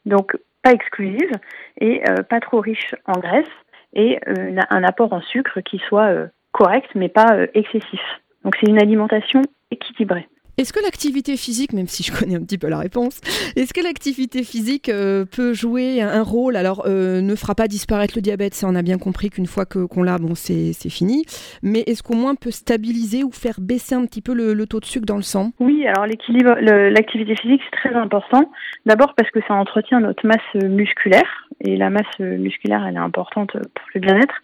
donc 0.05 0.35
pas 0.63 0.71
exclusive 0.71 1.31
et 1.79 2.01
euh, 2.09 2.23
pas 2.23 2.41
trop 2.41 2.59
riche 2.59 2.93
en 3.05 3.19
graisse 3.19 3.47
et 3.93 4.19
un 4.27 4.83
apport 4.83 5.13
en 5.13 5.21
sucre 5.21 5.61
qui 5.61 5.79
soit 5.79 6.13
correct 6.51 6.91
mais 6.93 7.09
pas 7.09 7.39
excessif. 7.55 8.01
Donc 8.43 8.55
c'est 8.59 8.69
une 8.69 8.79
alimentation 8.79 9.41
équilibrée. 9.71 10.27
Est-ce 10.59 10.73
que 10.73 10.83
l'activité 10.83 11.37
physique, 11.37 11.71
même 11.71 11.87
si 11.87 12.03
je 12.03 12.11
connais 12.11 12.35
un 12.35 12.41
petit 12.41 12.57
peu 12.57 12.67
la 12.67 12.79
réponse, 12.79 13.21
est-ce 13.55 13.73
que 13.73 13.81
l'activité 13.81 14.43
physique 14.43 14.89
euh, 14.89 15.23
peut 15.23 15.53
jouer 15.53 16.01
un, 16.01 16.21
rôle? 16.21 16.57
Alors, 16.57 16.83
euh, 16.85 17.21
ne 17.21 17.33
fera 17.35 17.55
pas 17.55 17.69
disparaître 17.69 18.15
le 18.17 18.21
diabète, 18.21 18.53
ça 18.55 18.67
on 18.67 18.75
a 18.75 18.81
bien 18.81 18.97
compris 18.97 19.29
qu'une 19.29 19.45
fois 19.45 19.63
qu'on 19.65 20.03
l'a, 20.03 20.17
c'est 20.35 20.89
fini. 20.89 21.23
Mais 21.63 21.85
est-ce 21.87 22.03
qu'au 22.03 22.15
moins 22.15 22.35
peut 22.35 22.51
stabiliser 22.51 23.23
ou 23.23 23.31
faire 23.31 23.55
baisser 23.61 23.95
un 23.95 24.05
petit 24.05 24.21
peu 24.21 24.33
le, 24.33 24.67
taux 24.67 24.81
de 24.81 24.85
sucre 24.85 25.05
dans 25.05 25.15
le 25.15 25.21
sang? 25.21 25.51
Oui, 25.61 25.87
alors 25.87 26.05
l'équilibre, 26.05 26.55
l'activité 26.59 27.37
physique 27.37 27.61
c'est 27.63 27.89
très 27.89 27.97
important. 27.97 28.51
D'abord 28.85 29.13
parce 29.15 29.31
que 29.31 29.39
ça 29.47 29.53
entretient 29.53 30.01
notre 30.01 30.27
masse 30.27 30.61
musculaire. 30.61 31.47
Et 31.61 31.77
la 31.77 31.89
masse 31.89 32.19
musculaire 32.19 32.85
elle 32.85 32.95
est 32.95 32.99
importante 32.99 33.53
pour 33.53 33.87
le 33.93 34.01
bien-être. 34.01 34.35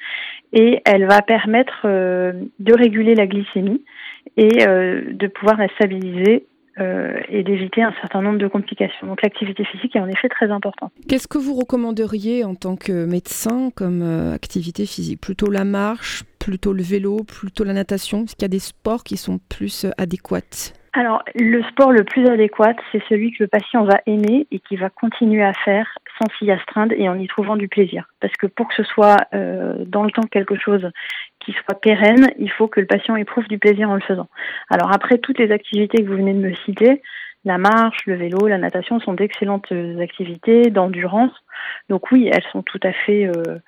Et 0.53 0.81
elle 0.85 1.05
va 1.05 1.21
permettre 1.21 1.81
euh, 1.83 2.31
de 2.59 2.73
réguler 2.73 3.15
la 3.15 3.27
glycémie 3.27 3.83
et 4.37 4.67
euh, 4.67 5.01
de 5.13 5.27
pouvoir 5.27 5.57
la 5.57 5.67
stabiliser 5.69 6.45
euh, 6.79 7.17
et 7.29 7.43
d'éviter 7.43 7.81
un 7.81 7.93
certain 8.01 8.21
nombre 8.21 8.37
de 8.37 8.47
complications. 8.47 9.07
Donc 9.07 9.21
l'activité 9.21 9.63
physique 9.63 9.95
est 9.95 9.99
en 9.99 10.09
effet 10.09 10.27
très 10.27 10.51
importante. 10.51 10.91
Qu'est-ce 11.07 11.27
que 11.27 11.37
vous 11.37 11.53
recommanderiez 11.53 12.43
en 12.43 12.55
tant 12.55 12.75
que 12.75 13.05
médecin 13.05 13.69
comme 13.73 14.01
euh, 14.01 14.33
activité 14.33 14.85
physique? 14.85 15.21
Plutôt 15.21 15.49
la 15.49 15.63
marche, 15.63 16.23
plutôt 16.39 16.73
le 16.73 16.83
vélo, 16.83 17.23
plutôt 17.23 17.63
la 17.63 17.73
natation? 17.73 18.23
Est-ce 18.23 18.35
qu'il 18.35 18.43
y 18.43 18.45
a 18.45 18.49
des 18.49 18.59
sports 18.59 19.03
qui 19.03 19.15
sont 19.15 19.39
plus 19.49 19.85
adéquats? 19.97 20.73
Alors, 20.97 21.23
le 21.35 21.61
sport 21.63 21.91
le 21.91 22.05
plus 22.05 22.25
adéquat, 22.25 22.73
c'est 22.91 23.03
celui 23.09 23.31
que 23.31 23.43
le 23.43 23.47
patient 23.47 23.83
va 23.83 23.99
aimer 24.05 24.47
et 24.49 24.59
qui 24.59 24.77
va 24.77 24.89
continuer 24.89 25.43
à 25.43 25.51
faire 25.53 25.87
sans 26.17 26.27
s'y 26.37 26.49
astreindre 26.49 26.93
et 26.97 27.09
en 27.09 27.19
y 27.19 27.27
trouvant 27.27 27.57
du 27.57 27.67
plaisir. 27.67 28.07
Parce 28.21 28.33
que 28.37 28.47
pour 28.47 28.69
que 28.69 28.75
ce 28.75 28.83
soit 28.83 29.17
euh, 29.33 29.75
dans 29.85 30.03
le 30.03 30.11
temps 30.11 30.23
quelque 30.23 30.55
chose 30.55 30.89
qui 31.45 31.53
soit 31.53 31.79
pérenne, 31.79 32.27
il 32.39 32.49
faut 32.51 32.67
que 32.67 32.79
le 32.79 32.85
patient 32.87 33.15
éprouve 33.15 33.47
du 33.47 33.59
plaisir 33.59 33.89
en 33.89 33.95
le 33.95 34.01
faisant. 34.01 34.27
Alors 34.69 34.91
après, 34.91 35.19
toutes 35.19 35.39
les 35.39 35.51
activités 35.51 36.03
que 36.03 36.07
vous 36.09 36.17
venez 36.17 36.33
de 36.33 36.39
me 36.39 36.53
citer, 36.65 37.01
la 37.45 37.57
marche, 37.57 38.05
le 38.07 38.15
vélo, 38.15 38.47
la 38.47 38.57
natation 38.57 38.99
sont 38.99 39.13
d'excellentes 39.13 39.71
activités 40.01 40.63
d'endurance. 40.71 41.31
Donc 41.89 42.11
oui, 42.11 42.29
elles 42.31 42.45
sont 42.51 42.63
tout 42.63 42.79
à 42.83 42.91
fait... 42.91 43.27
Euh, 43.27 43.59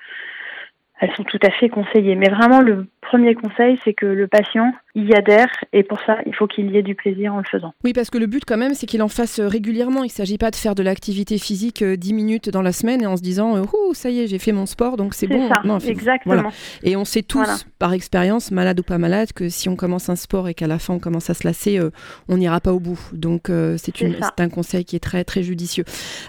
elles 1.00 1.14
sont 1.16 1.24
tout 1.24 1.40
à 1.44 1.52
fait 1.52 1.70
conseillées. 1.70 2.16
Mais 2.16 2.30
vraiment, 2.30 2.62
le 2.62 2.88
premier 3.02 3.36
conseil, 3.36 3.80
c'est 3.84 3.94
que 3.94 4.06
le 4.06 4.28
patient 4.28 4.72
y 4.96 5.14
adhère 5.14 5.50
et 5.72 5.84
pour 5.84 6.00
ça, 6.02 6.18
il 6.26 6.36
faut 6.36 6.48
qu'il 6.48 6.72
y 6.72 6.78
ait 6.78 6.84
du 6.84 6.96
plaisir 6.96 7.34
en 7.34 7.38
le 7.38 7.44
faisant. 7.50 7.74
Oui, 7.84 7.94
parce 7.94 8.10
que 8.10 8.18
le 8.18 8.26
but 8.26 8.44
quand 8.46 8.58
même, 8.58 8.74
c'est 8.74 8.86
qu'il 8.86 9.02
en 9.04 9.08
fasse 9.08 9.40
euh, 9.40 9.48
régulièrement. 9.48 10.04
Il 10.04 10.08
ne 10.08 10.12
s'agit 10.12 10.38
pas 10.38 10.52
de 10.52 10.56
faire 10.56 10.76
de 10.76 10.84
l'activité 10.84 11.38
physique 11.38 11.84
10 11.84 12.12
euh, 12.12 12.16
minutes 12.16 12.50
dans 12.50 12.62
la 12.62 12.72
semaine 12.72 13.02
et 13.04 13.08
en 13.08 13.16
se 13.16 13.22
disant 13.22 13.56
euh, 13.56 13.62
Ouh, 13.62 13.94
ça 13.94 14.10
y 14.10 14.22
est, 14.22 14.28
j'ai 14.28 14.40
fait 14.40 14.52
mon 14.52 14.66
sport, 14.66 14.98
donc 14.98 15.14
c'est 15.14 15.28
bon. 15.28 15.48
Ça, 15.48 15.62
non, 15.64 15.78
exactement. 15.78 16.50
Et 16.84 16.96
on 16.96 17.06
sait 17.06 17.22
tous, 17.22 17.66
par 17.80 17.94
expérience, 17.94 18.52
malade 18.52 18.80
ou 18.80 18.84
pas 18.84 18.98
malade, 18.98 19.34
que 19.34 19.50
si 19.50 19.70
on 19.70 19.76
commence 19.76 20.10
un 20.10 20.16
sport 20.16 20.48
et 20.48 20.54
qu'à 20.54 20.68
la 20.68 20.80
fin 20.80 20.96
on 20.96 21.00
commence 21.00 21.30
à 21.30 21.34
se 21.34 21.46
lasser, 21.46 21.80
on 22.28 22.38
n'ira 22.38 22.60
pas 22.60 22.74
au 22.74 22.80
bout. 22.80 23.00
Donc 23.14 23.52
c'est 23.78 24.40
un 24.40 24.50
conseil 24.50 24.84
qui 24.84 24.96
est 24.96 25.00
très 25.00 25.24
très 25.24 25.44
judicieux. 25.44 25.86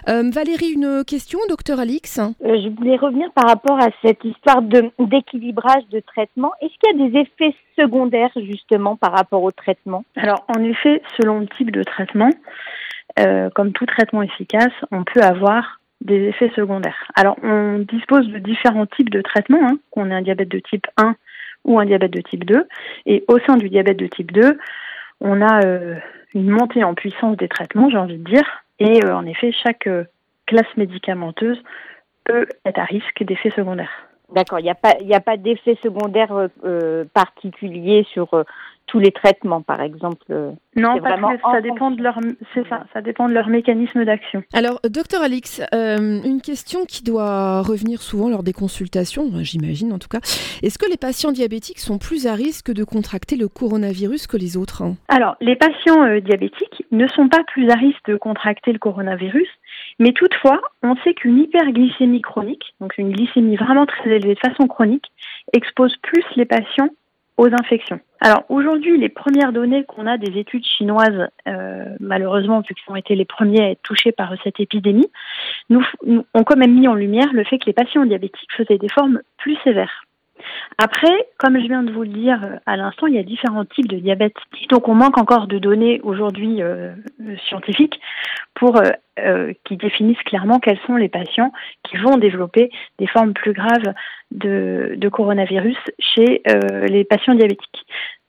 Valérie, 0.07 0.71
une 0.73 1.03
question, 1.05 1.39
docteur 1.49 1.79
Alix? 1.79 2.19
Je 2.41 2.75
voulais 2.75 2.97
revenir 2.97 3.31
par 3.33 3.47
rapport 3.47 3.79
à 3.79 3.89
cette 4.03 4.23
histoire 4.23 4.58
d'équilibrage 4.61 5.87
de, 5.91 5.99
traitement. 5.99 6.51
Est-ce 6.61 6.73
qu'il 6.79 6.99
y 6.99 7.05
a 7.05 7.09
des 7.09 7.19
effets 7.19 7.55
secondaires 7.77 8.31
justement 8.35 8.95
par 8.95 9.11
rapport 9.11 9.43
au 9.43 9.51
traitement? 9.51 10.03
Alors 10.15 10.45
en 10.47 10.63
effet, 10.63 11.01
selon 11.19 11.39
le 11.39 11.47
type 11.47 11.71
de 11.71 11.83
traitement, 11.83 12.29
euh, 13.19 13.49
comme 13.49 13.73
tout 13.73 13.85
traitement 13.85 14.21
efficace, 14.21 14.73
on 14.91 15.03
peut 15.03 15.21
avoir 15.21 15.79
des 16.01 16.27
effets 16.27 16.51
secondaires. 16.55 17.11
Alors, 17.15 17.35
on 17.43 17.79
dispose 17.79 18.27
de 18.29 18.39
différents 18.39 18.85
types 18.85 19.09
de 19.09 19.21
traitements, 19.21 19.59
hein, 19.61 19.77
qu'on 19.91 20.09
ait 20.11 20.13
un 20.13 20.21
diabète 20.21 20.49
de 20.49 20.59
type 20.59 20.87
1 20.97 21.15
ou 21.65 21.79
un 21.79 21.85
diabète 21.85 22.11
de 22.11 22.21
type 22.21 22.45
2. 22.45 22.67
Et 23.05 23.25
au 23.27 23.39
sein 23.39 23.57
du 23.57 23.69
diabète 23.69 23.97
de 23.97 24.07
type 24.07 24.31
2, 24.31 24.57
on 25.19 25.41
a 25.41 25.65
euh, 25.65 25.95
une 26.33 26.49
montée 26.49 26.83
en 26.83 26.93
puissance 26.93 27.35
des 27.35 27.49
traitements, 27.49 27.89
j'ai 27.89 27.97
envie 27.97 28.17
de 28.17 28.23
dire. 28.23 28.63
Et 28.79 29.03
euh, 29.03 29.13
en 29.13 29.25
effet, 29.25 29.51
chaque 29.51 29.89
classe 30.45 30.77
médicamenteuse 30.77 31.61
peut 32.23 32.47
être 32.65 32.79
à 32.79 32.85
risque 32.85 33.23
d'effets 33.23 33.51
secondaires. 33.51 34.08
D'accord, 34.33 34.59
il 34.59 34.63
n'y 34.63 34.69
a 34.69 34.75
pas, 34.75 34.93
a 35.11 35.19
pas 35.19 35.37
d'effet 35.37 35.77
secondaire 35.81 36.49
particulier 37.13 38.05
sur 38.11 38.29
tous 38.89 38.99
les 38.99 39.11
traitements, 39.11 39.61
par 39.61 39.81
exemple. 39.81 40.25
Euh, 40.31 40.51
non, 40.75 40.99
parce 40.99 41.21
que 41.21 41.41
ça 41.51 41.61
dépend 41.61 41.91
de 41.91 42.01
leur, 42.01 42.19
c'est 42.53 42.67
ça, 42.67 42.85
ça 42.91 43.01
dépend 43.01 43.29
de 43.29 43.33
leur 43.33 43.47
mécanisme 43.47 44.03
d'action. 44.03 44.43
Alors, 44.53 44.79
docteur 44.83 45.21
Alix, 45.21 45.61
euh, 45.73 46.19
une 46.23 46.41
question 46.41 46.85
qui 46.85 47.03
doit 47.03 47.61
revenir 47.61 48.01
souvent 48.01 48.29
lors 48.29 48.43
des 48.43 48.53
consultations, 48.53 49.29
j'imagine 49.41 49.93
en 49.93 49.99
tout 49.99 50.07
cas. 50.09 50.19
Est-ce 50.63 50.77
que 50.79 50.89
les 50.89 50.97
patients 50.97 51.31
diabétiques 51.31 51.79
sont 51.79 51.99
plus 51.99 52.25
à 52.25 52.33
risque 52.33 52.71
de 52.71 52.83
contracter 52.83 53.35
le 53.35 53.47
coronavirus 53.47 54.27
que 54.27 54.37
les 54.37 54.57
autres 54.57 54.81
hein? 54.81 54.95
Alors, 55.07 55.35
les 55.39 55.55
patients 55.55 56.03
euh, 56.03 56.19
diabétiques 56.19 56.83
ne 56.91 57.07
sont 57.07 57.29
pas 57.29 57.43
plus 57.43 57.69
à 57.69 57.75
risque 57.75 58.07
de 58.07 58.15
contracter 58.15 58.73
le 58.73 58.79
coronavirus, 58.79 59.49
mais 59.99 60.13
toutefois, 60.13 60.61
on 60.81 60.95
sait 60.97 61.13
qu'une 61.13 61.37
hyperglycémie 61.37 62.21
chronique, 62.21 62.73
donc 62.79 62.97
une 62.97 63.11
glycémie 63.11 63.57
vraiment 63.57 63.85
très 63.85 64.09
élevée 64.09 64.35
de 64.35 64.39
façon 64.39 64.67
chronique, 64.67 65.11
expose 65.53 65.95
plus 65.97 66.23
les 66.35 66.45
patients 66.45 66.89
aux 67.37 67.47
infections. 67.47 67.99
Alors 68.21 68.43
aujourd'hui, 68.49 68.97
les 68.97 69.07
premières 69.07 69.53
données 69.53 69.85
qu'on 69.85 70.07
a 70.07 70.17
des 70.17 70.37
études 70.37 70.65
chinoises, 70.65 71.29
euh, 71.47 71.85
malheureusement, 71.99 72.59
vu 72.59 72.75
qu'ils 72.75 72.91
ont 72.91 72.97
été 72.97 73.15
les 73.15 73.25
premiers 73.25 73.61
à 73.61 73.69
être 73.71 73.81
touchés 73.81 74.11
par 74.11 74.33
cette 74.43 74.59
épidémie, 74.59 75.09
nous, 75.69 75.85
nous, 76.05 76.25
ont 76.33 76.43
quand 76.43 76.57
même 76.57 76.73
mis 76.73 76.87
en 76.87 76.95
lumière 76.95 77.31
le 77.31 77.45
fait 77.45 77.57
que 77.57 77.65
les 77.65 77.73
patients 77.73 78.05
diabétiques 78.05 78.51
faisaient 78.55 78.77
des 78.77 78.89
formes 78.89 79.21
plus 79.37 79.57
sévères. 79.63 80.03
Après, 80.77 81.27
comme 81.37 81.59
je 81.59 81.65
viens 81.65 81.83
de 81.83 81.91
vous 81.91 82.03
le 82.03 82.09
dire 82.09 82.43
euh, 82.43 82.55
à 82.65 82.77
l'instant, 82.77 83.07
il 83.07 83.15
y 83.15 83.19
a 83.19 83.23
différents 83.23 83.65
types 83.65 83.87
de 83.87 83.97
diabète. 83.97 84.35
Donc 84.69 84.87
on 84.87 84.95
manque 84.95 85.17
encore 85.17 85.47
de 85.47 85.59
données 85.59 85.99
aujourd'hui 86.03 86.61
euh, 86.61 86.93
scientifiques 87.47 87.99
pour 88.55 88.81
euh, 89.17 89.53
qui 89.65 89.77
définissent 89.77 90.23
clairement 90.23 90.59
quels 90.59 90.79
sont 90.87 90.95
les 90.95 91.09
patients 91.09 91.51
qui 91.83 91.97
vont 91.97 92.17
développer 92.17 92.71
des 92.97 93.07
formes 93.07 93.33
plus 93.33 93.53
graves 93.53 93.93
de 94.31 95.09
coronavirus 95.09 95.77
chez 95.99 96.41
les 96.87 97.03
patients 97.03 97.33
diabétiques. 97.33 97.85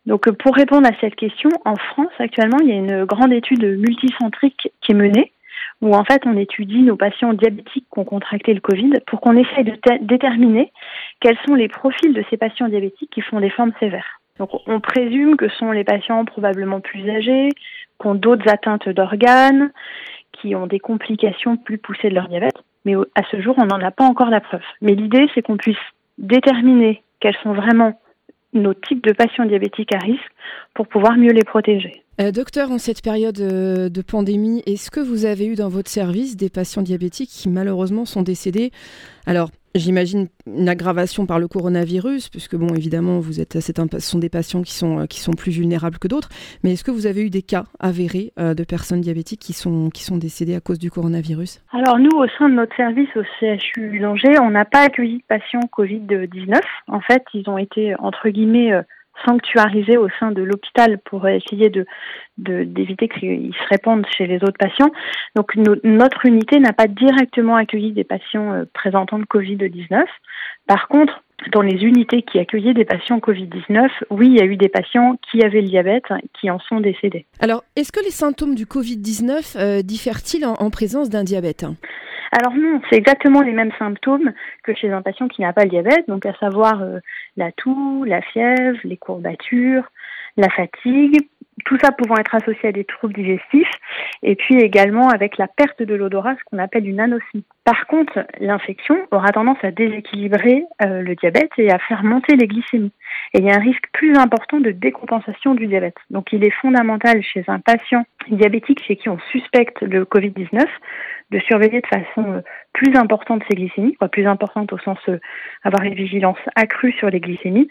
Donc 0.06 0.30
pour 0.32 0.54
répondre 0.56 0.88
à 0.88 1.00
cette 1.00 1.14
question, 1.14 1.50
en 1.64 1.76
France 1.76 2.12
actuellement, 2.18 2.58
il 2.62 2.68
y 2.68 2.72
a 2.72 2.76
une 2.76 3.04
grande 3.04 3.32
étude 3.32 3.64
multicentrique 3.64 4.72
qui 4.80 4.92
est 4.92 4.94
menée 4.94 5.32
où 5.80 5.94
en 5.94 6.04
fait 6.04 6.22
on 6.26 6.36
étudie 6.36 6.82
nos 6.82 6.96
patients 6.96 7.32
diabétiques 7.32 7.86
qui 7.92 7.98
ont 7.98 8.04
contracté 8.04 8.52
le 8.52 8.60
Covid 8.60 8.92
pour 9.06 9.20
qu'on 9.20 9.36
essaye 9.36 9.64
de 9.64 9.74
déterminer 10.02 10.72
quels 11.20 11.38
sont 11.46 11.54
les 11.54 11.68
profils 11.68 12.12
de 12.12 12.24
ces 12.30 12.36
patients 12.36 12.68
diabétiques 12.68 13.10
qui 13.10 13.20
font 13.20 13.40
des 13.40 13.50
formes 13.50 13.72
sévères. 13.78 14.20
On 14.66 14.80
présume 14.80 15.36
que 15.36 15.48
ce 15.48 15.56
sont 15.56 15.70
les 15.70 15.84
patients 15.84 16.24
probablement 16.24 16.80
plus 16.80 17.08
âgés, 17.10 17.50
qui 18.00 18.06
ont 18.06 18.14
d'autres 18.14 18.48
atteintes 18.48 18.88
d'organes, 18.88 19.70
qui 20.32 20.54
ont 20.54 20.66
des 20.66 20.80
complications 20.80 21.58
plus 21.58 21.76
poussées 21.76 22.08
de 22.08 22.14
leur 22.14 22.28
diabète, 22.28 22.56
mais 22.86 22.94
à 23.14 23.22
ce 23.30 23.40
jour 23.42 23.54
on 23.58 23.66
n'en 23.66 23.84
a 23.84 23.90
pas 23.90 24.04
encore 24.04 24.30
la 24.30 24.40
preuve. 24.40 24.62
Mais 24.80 24.94
l'idée 24.94 25.28
c'est 25.34 25.42
qu'on 25.42 25.58
puisse 25.58 25.76
déterminer 26.16 27.02
quels 27.20 27.36
sont 27.42 27.52
vraiment 27.52 28.00
nos 28.52 28.74
types 28.74 29.06
de 29.06 29.12
patients 29.12 29.44
diabétiques 29.44 29.94
à 29.94 29.98
risque 29.98 30.32
pour 30.74 30.88
pouvoir 30.88 31.16
mieux 31.16 31.32
les 31.32 31.44
protéger. 31.44 32.02
Euh, 32.20 32.32
docteur, 32.32 32.70
en 32.70 32.78
cette 32.78 33.02
période 33.02 33.38
euh, 33.40 33.88
de 33.88 34.02
pandémie, 34.02 34.62
est-ce 34.66 34.90
que 34.90 35.00
vous 35.00 35.24
avez 35.24 35.46
eu 35.46 35.54
dans 35.54 35.68
votre 35.68 35.88
service 35.88 36.36
des 36.36 36.50
patients 36.50 36.82
diabétiques 36.82 37.30
qui 37.30 37.48
malheureusement 37.48 38.04
sont 38.04 38.22
décédés? 38.22 38.72
J'imagine 39.74 40.26
une 40.46 40.68
aggravation 40.68 41.26
par 41.26 41.38
le 41.38 41.46
coronavirus, 41.46 42.28
puisque 42.28 42.56
bon, 42.56 42.74
évidemment, 42.74 43.20
vous 43.20 43.40
êtes, 43.40 43.60
ce 43.60 43.72
sont 44.00 44.18
des 44.18 44.28
patients 44.28 44.62
qui 44.62 44.74
sont, 44.74 45.06
qui 45.06 45.20
sont 45.20 45.32
plus 45.32 45.52
vulnérables 45.52 45.98
que 45.98 46.08
d'autres. 46.08 46.28
Mais 46.64 46.72
est-ce 46.72 46.82
que 46.82 46.90
vous 46.90 47.06
avez 47.06 47.22
eu 47.22 47.30
des 47.30 47.42
cas 47.42 47.64
avérés 47.78 48.32
euh, 48.38 48.54
de 48.54 48.64
personnes 48.64 49.00
diabétiques 49.00 49.40
qui 49.40 49.52
sont, 49.52 49.90
qui 49.90 50.02
sont 50.02 50.16
décédées 50.16 50.56
à 50.56 50.60
cause 50.60 50.80
du 50.80 50.90
coronavirus? 50.90 51.62
Alors 51.72 51.98
nous, 51.98 52.10
au 52.16 52.26
sein 52.36 52.48
de 52.48 52.54
notre 52.54 52.74
service 52.74 53.08
au 53.14 53.22
CHU 53.38 54.00
d'Angers, 54.00 54.40
on 54.40 54.50
n'a 54.50 54.64
pas 54.64 54.82
accueilli 54.82 55.18
de 55.18 55.24
patients 55.28 55.60
Covid-19. 55.76 56.60
En 56.88 57.00
fait, 57.00 57.22
ils 57.34 57.48
ont 57.48 57.58
été, 57.58 57.94
entre 58.00 58.28
guillemets, 58.28 58.72
sanctuarisés 59.24 59.96
au 59.96 60.08
sein 60.18 60.30
de 60.30 60.42
l'hôpital 60.42 60.98
pour 60.98 61.28
essayer 61.28 61.70
de 61.70 61.86
d'éviter 62.38 63.08
qu'ils 63.08 63.52
se 63.52 63.68
répandent 63.68 64.06
chez 64.16 64.26
les 64.26 64.36
autres 64.36 64.58
patients. 64.58 64.90
Donc 65.36 65.54
notre 65.84 66.24
unité 66.24 66.58
n'a 66.58 66.72
pas 66.72 66.86
directement 66.86 67.56
accueilli 67.56 67.92
des 67.92 68.04
patients 68.04 68.52
euh, 68.52 68.64
présentant 68.72 69.18
le 69.18 69.24
Covid-19. 69.24 70.04
Par 70.66 70.88
contre, 70.88 71.22
dans 71.52 71.62
les 71.62 71.82
unités 71.82 72.22
qui 72.22 72.38
accueillaient 72.38 72.74
des 72.74 72.84
patients 72.84 73.18
Covid-19, 73.18 73.88
oui, 74.10 74.28
il 74.28 74.36
y 74.36 74.40
a 74.40 74.44
eu 74.44 74.56
des 74.56 74.68
patients 74.68 75.16
qui 75.30 75.42
avaient 75.42 75.62
le 75.62 75.68
diabète 75.68 76.04
qui 76.38 76.50
en 76.50 76.58
sont 76.58 76.80
décédés. 76.80 77.26
Alors, 77.40 77.64
est-ce 77.76 77.92
que 77.92 78.04
les 78.04 78.10
symptômes 78.10 78.54
du 78.54 78.66
Covid-19 78.66 79.58
euh, 79.58 79.82
diffèrent-ils 79.82 80.46
en, 80.46 80.70
présence 80.70 81.08
d'un 81.08 81.24
diabète 81.24 81.64
alors 82.32 82.54
non, 82.54 82.80
c'est 82.88 82.96
exactement 82.96 83.40
les 83.40 83.52
mêmes 83.52 83.72
symptômes 83.78 84.32
que 84.62 84.74
chez 84.74 84.90
un 84.92 85.02
patient 85.02 85.26
qui 85.26 85.42
n'a 85.42 85.52
pas 85.52 85.64
le 85.64 85.70
diabète, 85.70 86.06
donc 86.06 86.26
à 86.26 86.34
savoir 86.34 86.82
euh, 86.82 87.00
la 87.36 87.50
toux, 87.50 88.04
la 88.04 88.22
fièvre, 88.22 88.78
les 88.84 88.96
courbatures, 88.96 89.90
la 90.36 90.48
fatigue, 90.48 91.28
tout 91.64 91.78
ça 91.82 91.92
pouvant 91.92 92.16
être 92.16 92.34
associé 92.34 92.68
à 92.68 92.72
des 92.72 92.84
troubles 92.84 93.14
digestifs, 93.14 93.70
et 94.22 94.34
puis 94.34 94.56
également 94.56 95.08
avec 95.08 95.38
la 95.38 95.48
perte 95.48 95.82
de 95.82 95.94
l'odorat, 95.94 96.34
ce 96.36 96.44
qu'on 96.44 96.58
appelle 96.58 96.88
une 96.88 97.00
anosmie. 97.00 97.44
Par 97.64 97.86
contre, 97.86 98.26
l'infection 98.40 98.96
aura 99.10 99.30
tendance 99.30 99.58
à 99.62 99.70
déséquilibrer 99.70 100.64
euh, 100.82 101.02
le 101.02 101.14
diabète 101.14 101.50
et 101.58 101.70
à 101.70 101.78
faire 101.78 102.02
monter 102.02 102.36
les 102.36 102.46
glycémies. 102.46 102.92
Et 103.34 103.38
il 103.38 103.44
y 103.44 103.50
a 103.50 103.56
un 103.56 103.60
risque 103.60 103.84
plus 103.92 104.16
important 104.16 104.60
de 104.60 104.70
décompensation 104.70 105.54
du 105.54 105.66
diabète. 105.66 105.96
Donc 106.10 106.32
il 106.32 106.44
est 106.44 106.50
fondamental 106.50 107.22
chez 107.22 107.44
un 107.48 107.60
patient 107.60 108.04
diabétique 108.28 108.82
chez 108.84 108.96
qui 108.96 109.08
on 109.08 109.18
suspecte 109.30 109.82
le 109.82 110.04
Covid-19 110.04 110.66
de 111.30 111.38
surveiller 111.40 111.80
de 111.80 111.86
façon 111.86 112.32
euh, 112.32 112.40
plus 112.72 112.96
importante 112.96 113.42
ses 113.48 113.56
glycémies, 113.56 113.96
plus 114.10 114.26
importante 114.26 114.72
au 114.72 114.78
sens 114.78 114.98
euh, 115.08 115.18
avoir 115.62 115.84
une 115.84 115.94
vigilance 115.94 116.38
accrue 116.56 116.92
sur 116.92 117.08
les 117.10 117.20
glycémies, 117.20 117.68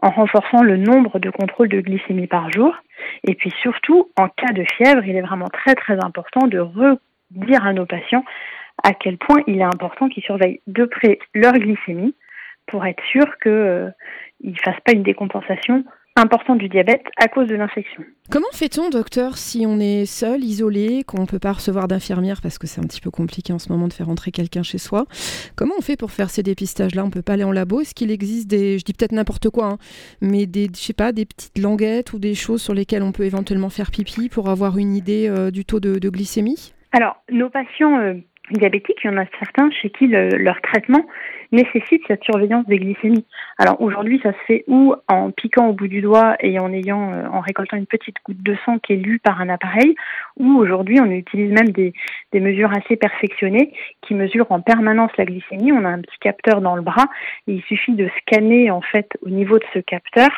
en 0.00 0.10
renforçant 0.10 0.62
le 0.62 0.76
nombre 0.76 1.18
de 1.18 1.30
contrôles 1.30 1.68
de 1.68 1.80
glycémie 1.80 2.26
par 2.26 2.50
jour. 2.50 2.74
Et 3.24 3.34
puis 3.34 3.52
surtout, 3.62 4.10
en 4.16 4.28
cas 4.28 4.52
de 4.52 4.64
fièvre, 4.76 5.04
il 5.04 5.16
est 5.16 5.22
vraiment 5.22 5.48
très 5.48 5.74
très 5.74 6.02
important 6.04 6.46
de 6.46 6.58
redire 6.58 7.66
à 7.66 7.72
nos 7.72 7.86
patients 7.86 8.24
à 8.84 8.92
quel 8.94 9.18
point 9.18 9.42
il 9.46 9.58
est 9.58 9.64
important 9.64 10.08
qu'ils 10.08 10.22
surveillent 10.22 10.60
de 10.66 10.84
près 10.84 11.18
leur 11.34 11.52
glycémie 11.54 12.14
pour 12.66 12.86
être 12.86 13.02
sûr 13.10 13.24
qu'ils 13.42 13.50
euh, 13.50 13.90
ne 14.44 14.54
fassent 14.64 14.80
pas 14.84 14.92
une 14.92 15.02
décompensation 15.02 15.84
important 16.18 16.56
du 16.56 16.68
diabète 16.68 17.04
à 17.16 17.28
cause 17.28 17.48
de 17.48 17.54
l'infection. 17.54 18.04
Comment 18.30 18.50
fait-on, 18.52 18.90
docteur, 18.90 19.38
si 19.38 19.64
on 19.66 19.80
est 19.80 20.04
seul, 20.04 20.42
isolé, 20.44 21.02
qu'on 21.06 21.22
ne 21.22 21.26
peut 21.26 21.38
pas 21.38 21.52
recevoir 21.52 21.88
d'infirmière 21.88 22.40
parce 22.42 22.58
que 22.58 22.66
c'est 22.66 22.80
un 22.80 22.86
petit 22.86 23.00
peu 23.00 23.10
compliqué 23.10 23.52
en 23.52 23.58
ce 23.58 23.72
moment 23.72 23.88
de 23.88 23.92
faire 23.92 24.08
entrer 24.10 24.32
quelqu'un 24.32 24.62
chez 24.62 24.78
soi? 24.78 25.06
Comment 25.56 25.74
on 25.78 25.82
fait 25.82 25.96
pour 25.96 26.10
faire 26.10 26.28
ces 26.28 26.42
dépistages-là? 26.42 27.04
On 27.04 27.06
ne 27.06 27.12
peut 27.12 27.22
pas 27.22 27.34
aller 27.34 27.44
en 27.44 27.52
labo? 27.52 27.80
Est-ce 27.80 27.94
qu'il 27.94 28.10
existe 28.10 28.48
des, 28.48 28.78
je 28.78 28.84
dis 28.84 28.92
peut-être 28.92 29.12
n'importe 29.12 29.48
quoi, 29.48 29.66
hein, 29.66 29.78
mais 30.20 30.46
des, 30.46 30.66
je 30.66 30.78
sais 30.78 30.92
pas, 30.92 31.12
des 31.12 31.24
petites 31.24 31.58
languettes 31.58 32.12
ou 32.12 32.18
des 32.18 32.34
choses 32.34 32.60
sur 32.60 32.74
lesquelles 32.74 33.02
on 33.02 33.12
peut 33.12 33.24
éventuellement 33.24 33.70
faire 33.70 33.90
pipi 33.90 34.28
pour 34.28 34.50
avoir 34.50 34.76
une 34.76 34.94
idée 34.94 35.28
euh, 35.28 35.50
du 35.50 35.64
taux 35.64 35.80
de, 35.80 36.08
glycémie? 36.08 36.74
Alors, 36.92 37.22
nos 37.30 37.48
patients 37.48 37.98
euh, 37.98 38.14
diabétiques, 38.52 38.98
il 39.04 39.10
y 39.10 39.10
en 39.10 39.18
a 39.18 39.24
certains 39.38 39.70
chez 39.70 39.90
qui 39.90 40.06
leur 40.08 40.60
traitement 40.62 41.06
nécessite 41.52 42.02
cette 42.06 42.24
surveillance 42.24 42.66
des 42.66 42.78
glycémies. 42.78 43.24
Alors 43.58 43.80
aujourd'hui, 43.80 44.20
ça 44.22 44.32
se 44.32 44.38
fait 44.46 44.64
ou 44.68 44.94
en 45.08 45.30
piquant 45.30 45.68
au 45.68 45.72
bout 45.72 45.88
du 45.88 46.00
doigt 46.00 46.36
et 46.40 46.58
en 46.58 46.72
ayant, 46.72 47.12
euh, 47.12 47.26
en 47.28 47.40
récoltant 47.40 47.76
une 47.76 47.86
petite 47.86 48.16
goutte 48.24 48.42
de 48.42 48.56
sang 48.64 48.78
qui 48.78 48.92
est 48.92 48.96
lue 48.96 49.18
par 49.18 49.40
un 49.40 49.48
appareil, 49.48 49.94
ou 50.38 50.58
aujourd'hui, 50.58 51.00
on 51.00 51.10
utilise 51.10 51.52
même 51.52 51.70
des, 51.70 51.92
des 52.32 52.40
mesures 52.40 52.70
assez 52.76 52.96
perfectionnées 52.96 53.72
qui 54.02 54.14
mesurent 54.14 54.50
en 54.50 54.60
permanence 54.60 55.10
la 55.16 55.24
glycémie. 55.24 55.72
On 55.72 55.84
a 55.84 55.88
un 55.88 56.00
petit 56.00 56.18
capteur 56.20 56.60
dans 56.60 56.76
le 56.76 56.82
bras 56.82 57.06
et 57.46 57.54
il 57.54 57.62
suffit 57.62 57.94
de 57.94 58.08
scanner 58.20 58.70
en 58.70 58.80
fait 58.80 59.08
au 59.22 59.30
niveau 59.30 59.58
de 59.58 59.64
ce 59.72 59.78
capteur 59.78 60.30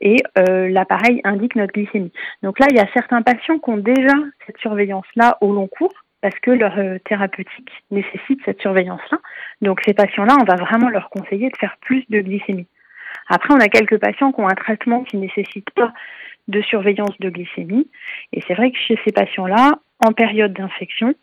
et 0.00 0.16
euh, 0.38 0.68
l'appareil 0.68 1.20
indique 1.24 1.56
notre 1.56 1.72
glycémie. 1.72 2.12
Donc 2.42 2.58
là, 2.58 2.66
il 2.70 2.76
y 2.76 2.80
a 2.80 2.88
certains 2.92 3.22
patients 3.22 3.58
qui 3.58 3.70
ont 3.70 3.76
déjà 3.76 4.14
cette 4.46 4.58
surveillance-là 4.58 5.38
au 5.40 5.52
long 5.52 5.68
cours 5.68 5.92
parce 6.22 6.38
que 6.38 6.50
leur 6.50 6.78
euh, 6.78 6.98
thérapeutique 7.04 7.70
nécessite 7.90 8.40
cette 8.44 8.60
surveillance-là. 8.62 9.18
Donc 9.60 9.82
ces 9.84 9.92
patients-là, 9.92 10.36
on 10.40 10.44
va 10.44 10.54
vraiment 10.54 10.88
leur 10.88 11.10
conseiller 11.10 11.50
de 11.50 11.56
faire 11.58 11.76
plus 11.82 12.04
de 12.08 12.20
glycémie. 12.20 12.68
Après, 13.28 13.52
on 13.52 13.60
a 13.60 13.68
quelques 13.68 13.98
patients 13.98 14.32
qui 14.32 14.40
ont 14.40 14.48
un 14.48 14.54
traitement 14.54 15.04
qui 15.04 15.16
ne 15.16 15.22
nécessite 15.22 15.70
pas 15.72 15.92
de 16.48 16.62
surveillance 16.62 17.18
de 17.20 17.28
glycémie. 17.28 17.88
Et 18.32 18.40
c'est 18.46 18.54
vrai 18.54 18.70
que 18.70 18.78
chez 18.78 18.98
ces 19.04 19.12
patients-là, 19.12 19.72
en 20.04 20.12
période 20.12 20.52
d'infection, 20.52 21.14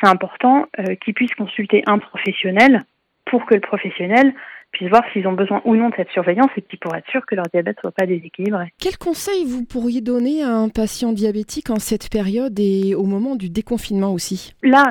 c'est 0.00 0.08
important 0.08 0.66
euh, 0.78 0.94
qu'ils 0.96 1.14
puissent 1.14 1.34
consulter 1.34 1.82
un 1.86 1.98
professionnel 1.98 2.84
pour 3.24 3.46
que 3.46 3.54
le 3.54 3.60
professionnel 3.60 4.34
puissent 4.72 4.90
voir 4.90 5.02
s'ils 5.12 5.26
ont 5.26 5.32
besoin 5.32 5.60
ou 5.64 5.76
non 5.76 5.88
de 5.88 5.94
cette 5.96 6.10
surveillance 6.10 6.50
et 6.56 6.62
qu'ils 6.62 6.78
pourraient 6.78 6.98
être 6.98 7.10
sûrs 7.10 7.24
que 7.26 7.34
leur 7.34 7.46
diabète 7.52 7.76
ne 7.78 7.80
soit 7.80 7.92
pas 7.92 8.06
déséquilibré. 8.06 8.72
Quel 8.80 8.96
conseil 8.98 9.44
vous 9.44 9.64
pourriez 9.64 10.00
donner 10.00 10.42
à 10.42 10.50
un 10.50 10.68
patient 10.68 11.12
diabétique 11.12 11.70
en 11.70 11.78
cette 11.78 12.10
période 12.10 12.58
et 12.58 12.94
au 12.94 13.04
moment 13.04 13.36
du 13.36 13.50
déconfinement 13.50 14.12
aussi? 14.12 14.54
Là, 14.62 14.84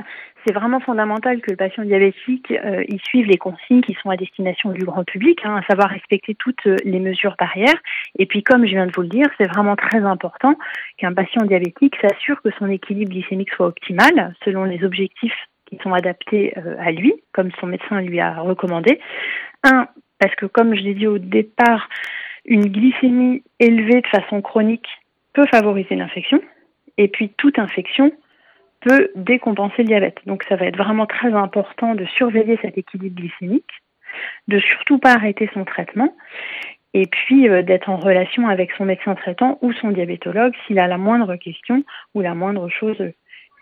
c'est 0.46 0.54
vraiment 0.54 0.80
fondamental 0.80 1.42
que 1.42 1.52
le 1.52 1.58
patient 1.58 1.84
diabétique 1.84 2.52
euh, 2.52 2.84
suive 3.06 3.26
les 3.28 3.38
consignes 3.38 3.82
qui 3.82 3.96
sont 4.02 4.10
à 4.10 4.16
destination 4.16 4.72
du 4.72 4.86
grand 4.86 5.04
public, 5.04 5.40
hein, 5.44 5.58
à 5.58 5.66
savoir 5.68 5.90
respecter 5.90 6.36
toutes 6.36 6.66
euh, 6.68 6.78
les 6.86 7.00
mesures 7.00 7.36
barrières. 7.38 7.76
Et 8.18 8.26
puis, 8.26 8.44
comme 8.44 8.66
je 8.66 8.72
viens 8.72 8.88
de 8.88 8.92
vous 8.96 9.02
le 9.02 9.10
dire, 9.10 9.28
c'est 9.38 9.48
vraiment 9.48 9.76
très 9.76 10.00
important 10.00 10.56
qu'un 10.98 11.14
patient 11.14 11.46
diabétique 11.46 11.96
s'assure 12.02 12.42
que 12.42 12.50
son 12.58 12.70
équilibre 12.70 13.12
glycémique 13.12 13.52
soit 13.52 13.68
optimal 13.68 14.36
selon 14.46 14.64
les 14.64 14.84
objectifs 14.86 15.48
qui 15.68 15.78
sont 15.84 15.94
adaptés 15.94 16.54
euh, 16.58 16.76
à 16.80 16.92
lui, 16.92 17.14
comme 17.34 17.52
son 17.60 17.68
médecin 17.68 18.02
lui 18.02 18.20
a 18.20 18.40
recommandé. 18.40 19.00
Un, 19.64 19.88
parce 20.20 20.36
que 20.36 20.46
comme 20.46 20.76
je 20.76 20.82
l'ai 20.82 20.94
dit 20.94 21.08
au 21.08 21.20
départ, 21.20 21.90
une 22.46 22.68
glycémie 22.68 23.44
élevée 23.60 24.02
de 24.02 24.08
façon 24.08 24.42
chronique 24.42 24.88
peut 25.34 25.46
favoriser 25.48 25.96
l'infection. 25.96 26.42
Et 26.98 27.08
puis 27.08 27.30
toute 27.38 27.60
infection 27.60 28.12
peut 28.82 29.12
décompenser 29.16 29.84
le 29.84 29.86
diabète. 29.86 30.20
Donc 30.26 30.44
ça 30.48 30.56
va 30.56 30.66
être 30.66 30.78
vraiment 30.78 31.06
très 31.06 31.34
important 31.34 31.96
de 31.96 32.06
surveiller 32.06 32.58
cet 32.62 32.78
équilibre 32.78 33.16
glycémique, 33.16 33.70
de 34.48 34.60
surtout 34.60 34.98
pas 34.98 35.14
arrêter 35.14 35.50
son 35.54 35.66
traitement 35.66 36.14
et 36.94 37.06
puis 37.06 37.48
euh, 37.50 37.62
d'être 37.62 37.90
en 37.90 37.98
relation 37.98 38.48
avec 38.48 38.72
son 38.72 38.86
médecin 38.86 39.14
traitant 39.16 39.60
ou 39.62 39.72
son 39.74 39.92
diabétologue 39.92 40.54
s'il 40.66 40.80
a 40.80 40.88
la 40.88 40.98
moindre 40.98 41.36
question 41.36 41.84
ou 42.16 42.22
la 42.22 42.34
moindre 42.34 42.70
chose 42.70 42.98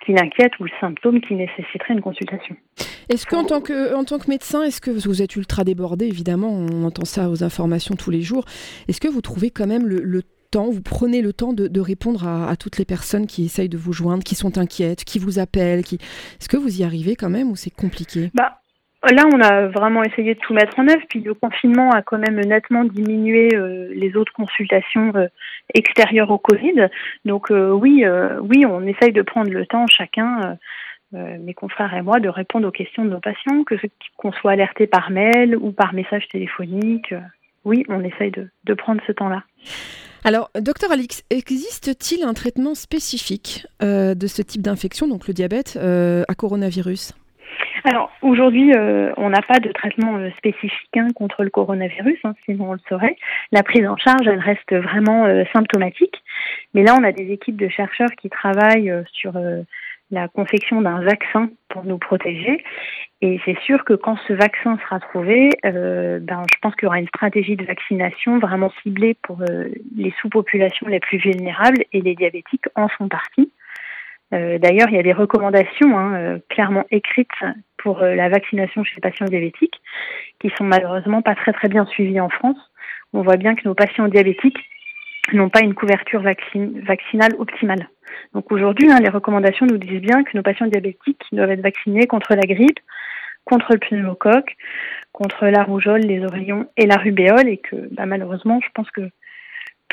qui 0.04 0.14
l'inquiète 0.14 0.52
ou 0.60 0.64
le 0.64 0.72
symptôme 0.80 1.22
qui 1.22 1.36
nécessiterait 1.36 1.94
une 1.94 2.02
consultation. 2.02 2.56
Est-ce 3.10 3.26
qu'en 3.26 3.44
tant 3.44 3.62
que, 3.62 3.96
en 3.96 4.04
tant 4.04 4.20
que 4.20 4.30
médecin, 4.30 4.64
est-ce 4.64 4.82
que 4.82 4.92
vous 4.92 5.22
êtes 5.22 5.36
ultra 5.36 5.64
débordé, 5.64 6.06
évidemment, 6.06 6.50
on 6.50 6.84
entend 6.84 7.06
ça 7.06 7.30
aux 7.30 7.44
informations 7.44 7.96
tous 7.96 8.12
les 8.12 8.22
jours, 8.22 8.46
est-ce 8.88 9.00
que 9.00 9.08
vous 9.08 9.22
trouvez 9.22 9.52
quand 9.52 9.68
même 9.68 9.88
le, 9.88 10.22
temps, 10.52 10.70
vous 10.70 10.82
prenez 10.82 11.22
le 11.22 11.34
temps 11.34 11.54
de, 11.54 11.80
répondre 11.80 12.28
à, 12.28 12.56
toutes 12.56 12.78
les 12.78 12.86
personnes 12.86 13.28
qui 13.28 13.46
essayent 13.46 13.70
de 13.70 13.78
vous 13.78 13.94
joindre, 13.94 14.24
qui 14.24 14.36
sont 14.36 14.58
inquiètes, 14.58 15.04
qui 15.04 15.20
vous 15.20 15.40
appellent 15.40 15.84
qui... 15.84 15.96
Est-ce 15.96 16.50
que 16.50 16.58
vous 16.58 16.82
y 16.82 16.84
arrivez 16.84 17.16
quand 17.16 17.30
même 17.30 17.52
ou 17.52 17.56
c'est 17.56 17.72
compliqué? 17.72 18.32
Bah, 18.34 18.62
Là, 19.12 19.24
on 19.32 19.40
a 19.40 19.68
vraiment 19.68 20.04
essayé 20.04 20.34
de 20.34 20.40
tout 20.40 20.54
mettre 20.54 20.80
en 20.80 20.88
œuvre, 20.88 21.04
puis 21.08 21.20
le 21.20 21.36
confinement 21.36 21.92
a 21.92 22.02
quand 22.02 22.18
même 22.18 22.40
nettement 22.40 22.84
diminué 22.84 23.50
euh, 23.54 23.88
les 23.94 24.16
autres 24.16 24.34
consultations 24.34 25.12
euh, 25.16 25.28
extérieures 25.76 26.32
au 26.32 26.40
Covid. 26.40 26.88
Donc 27.24 27.52
euh, 27.52 27.70
oui, 27.70 28.04
oui, 28.42 28.66
on 28.66 28.82
essaye 28.88 29.12
de 29.12 29.22
prendre 29.22 29.52
le 29.52 29.66
temps 29.66 29.86
chacun, 29.88 30.58
mes 31.12 31.54
confrères 31.54 31.94
et 31.94 32.02
moi, 32.02 32.20
de 32.20 32.30
répondre 32.30 32.68
aux 32.68 32.72
questions 32.72 33.06
de 33.06 33.10
nos 33.10 33.20
patients, 33.20 33.64
que 33.64 33.76
qu'on 34.18 34.32
soit 34.32 34.52
alerté 34.52 34.88
par 34.88 35.12
mail 35.12 35.56
ou 35.56 35.72
par 35.72 35.94
message 35.94 36.28
téléphonique. 36.30 37.14
oui, 37.64 37.86
on 37.90 38.04
essaye 38.04 38.32
de, 38.32 38.50
de 38.64 38.74
prendre 38.74 39.02
ce 39.08 39.12
temps-là. 39.12 39.44
Alors, 40.24 40.50
docteur 40.60 40.92
Alix, 40.92 41.24
existe-t-il 41.30 42.24
un 42.24 42.34
traitement 42.34 42.74
spécifique 42.74 43.66
de 43.82 44.28
ce 44.28 44.42
type 44.42 44.62
d'infection, 44.62 45.08
donc 45.08 45.28
le 45.28 45.34
diabète, 45.34 45.78
à 45.78 46.36
coronavirus? 46.36 47.14
Alors 47.86 48.12
aujourd'hui, 48.22 48.74
euh, 48.74 49.14
on 49.18 49.30
n'a 49.30 49.42
pas 49.42 49.60
de 49.60 49.72
traitement 49.72 50.18
euh, 50.18 50.30
spécifique 50.38 50.98
hein, 50.98 51.08
contre 51.16 51.44
le 51.44 51.50
coronavirus, 51.50 52.18
hein, 52.24 52.34
sinon 52.46 52.72
on 52.72 52.74
le 52.74 52.80
saurait. 52.90 53.16
La 53.52 53.64
prise 53.64 53.88
en 53.88 53.96
charge, 53.98 54.28
elle 54.28 54.40
reste 54.40 54.74
vraiment 54.74 55.26
euh, 55.26 55.44
symptomatique. 55.54 56.24
Mais 56.74 56.84
là, 56.84 56.96
on 57.00 57.04
a 57.04 57.12
des 57.12 57.32
équipes 57.32 57.58
de 57.58 57.70
chercheurs 57.70 58.10
qui 58.18 58.30
travaillent 58.30 58.94
sur 59.12 59.34
la 60.12 60.28
confection 60.28 60.82
d'un 60.82 61.00
vaccin 61.02 61.50
pour 61.70 61.86
nous 61.86 61.98
protéger. 61.98 62.64
Et 63.22 63.40
c'est 63.46 63.58
sûr 63.62 63.86
que 63.86 63.94
quand 63.94 64.18
ce 64.28 64.34
vaccin 64.34 64.78
sera 64.84 65.00
trouvé, 65.00 65.50
ben, 65.64 66.44
je 66.52 66.60
pense 66.62 66.76
qu'il 66.76 66.84
y 66.84 66.88
aura 66.88 67.00
une 67.00 67.08
stratégie 67.08 67.56
de 67.56 67.66
vaccination 67.66 68.40
vraiment 68.40 68.72
ciblée 68.84 69.16
pour 69.24 69.40
les 69.96 70.14
sous-populations 70.22 70.88
les 70.88 71.00
plus 71.00 71.18
vulnérables 71.18 71.86
et 71.94 72.02
les 72.02 72.16
diabétiques 72.16 72.68
en 72.76 72.90
font 72.90 73.08
partie. 73.08 73.52
Euh, 74.34 74.58
d'ailleurs, 74.58 74.90
il 74.90 74.96
y 74.96 75.00
a 75.00 75.04
des 75.04 75.14
recommandations 75.14 75.98
hein, 75.98 76.16
euh, 76.16 76.40
clairement 76.50 76.86
écrites 76.92 77.30
pour 77.78 78.02
euh, 78.02 78.16
la 78.16 78.30
vaccination 78.30 78.84
chez 78.84 78.96
les 78.96 79.02
patients 79.02 79.28
diabétiques 79.28 79.80
qui 80.40 80.52
sont 80.58 80.64
malheureusement 80.64 81.22
pas 81.22 81.36
très 81.36 81.54
très 81.54 81.70
bien 81.70 81.86
suivies 81.86 82.20
en 82.20 82.30
France. 82.30 82.58
On 83.14 83.22
voit 83.22 83.38
bien 83.38 83.56
que 83.56 83.62
nos 83.66 83.76
patients 83.76 84.08
diabétiques 84.08 84.58
n'ont 85.34 85.50
pas 85.50 85.62
une 85.62 85.74
couverture 85.74 86.22
vaccinale 86.22 87.34
optimale. 87.40 87.88
Donc 88.34 88.52
aujourd'hui, 88.52 88.92
hein, 88.92 89.00
les 89.00 89.10
recommandations 89.10 89.66
nous 89.66 89.78
disent 89.78 90.02
bien 90.02 90.24
que 90.24 90.36
nos 90.36 90.44
patients 90.44 90.68
diabétiques 90.68 91.24
doivent 91.32 91.52
être 91.52 91.62
vaccinés 91.62 92.08
contre 92.08 92.36
la 92.36 92.44
grippe, 92.44 92.80
contre 93.46 93.74
le 93.74 93.80
pneumocoque, 93.80 94.56
contre 95.12 95.48
la 95.48 95.64
rougeole, 95.64 96.02
les 96.02 96.24
oreillons 96.24 96.68
et 96.78 96.86
la 96.86 96.98
rubéole, 96.98 97.48
et 97.48 97.58
que 97.58 97.76
bah, 97.92 98.06
malheureusement, 98.06 98.60
je 98.62 98.70
pense 98.74 98.90
que 98.92 99.10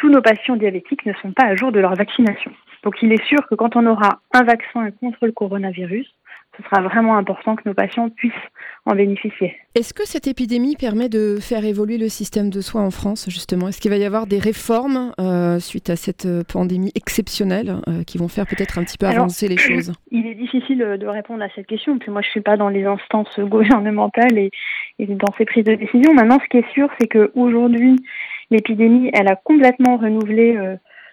tous 0.02 0.10
nos 0.10 0.20
patients 0.20 0.56
diabétiques 0.56 1.06
ne 1.06 1.12
sont 1.22 1.30
pas 1.30 1.44
à 1.44 1.54
jour 1.54 1.70
de 1.70 1.78
leur 1.78 1.94
vaccination. 1.94 2.50
Donc 2.82 2.96
il 3.02 3.12
est 3.12 3.24
sûr 3.24 3.38
que 3.48 3.54
quand 3.54 3.76
on 3.76 3.86
aura 3.86 4.18
un 4.34 4.42
vaccin 4.42 4.90
contre 4.90 5.26
le 5.26 5.30
coronavirus, 5.30 6.12
ce 6.56 6.62
sera 6.64 6.82
vraiment 6.82 7.16
important 7.16 7.54
que 7.54 7.62
nos 7.66 7.72
patients 7.72 8.10
puissent 8.10 8.32
en 8.84 8.96
bénéficier. 8.96 9.54
Est-ce 9.76 9.94
que 9.94 10.04
cette 10.04 10.26
épidémie 10.26 10.74
permet 10.74 11.08
de 11.08 11.38
faire 11.40 11.64
évoluer 11.64 11.98
le 11.98 12.08
système 12.08 12.50
de 12.50 12.60
soins 12.60 12.84
en 12.84 12.90
France, 12.90 13.30
justement? 13.30 13.68
Est-ce 13.68 13.80
qu'il 13.80 13.92
va 13.92 13.96
y 13.96 14.04
avoir 14.04 14.26
des 14.26 14.40
réformes 14.40 15.12
euh, 15.20 15.60
suite 15.60 15.88
à 15.88 15.94
cette 15.94 16.26
euh, 16.26 16.42
pandémie 16.42 16.90
exceptionnelle 16.96 17.76
euh, 17.88 18.02
qui 18.02 18.18
vont 18.18 18.28
faire 18.28 18.46
peut-être 18.46 18.78
un 18.78 18.84
petit 18.84 18.98
peu 18.98 19.06
avancer 19.06 19.46
les 19.46 19.56
choses? 19.56 19.92
Il 20.10 20.26
est 20.26 20.34
difficile 20.34 20.78
de 20.78 21.06
répondre 21.06 21.44
à 21.44 21.48
cette 21.54 21.68
question. 21.68 21.96
Puis 21.98 22.10
moi, 22.10 22.22
je 22.22 22.26
ne 22.26 22.32
suis 22.32 22.40
pas 22.40 22.56
dans 22.56 22.68
les 22.68 22.84
instances 22.84 23.38
gouvernementales 23.38 24.36
et, 24.36 24.50
et 24.98 25.06
dans 25.06 25.32
ces 25.38 25.44
prises 25.44 25.64
de 25.64 25.76
décision. 25.76 26.12
Maintenant, 26.12 26.40
ce 26.42 26.48
qui 26.48 26.56
est 26.58 26.72
sûr, 26.72 26.88
c'est 27.00 27.06
qu'aujourd'hui, 27.06 27.96
l'épidémie, 28.52 29.10
elle 29.12 29.28
a 29.28 29.36
complètement 29.36 29.96
renouvelé 29.96 30.56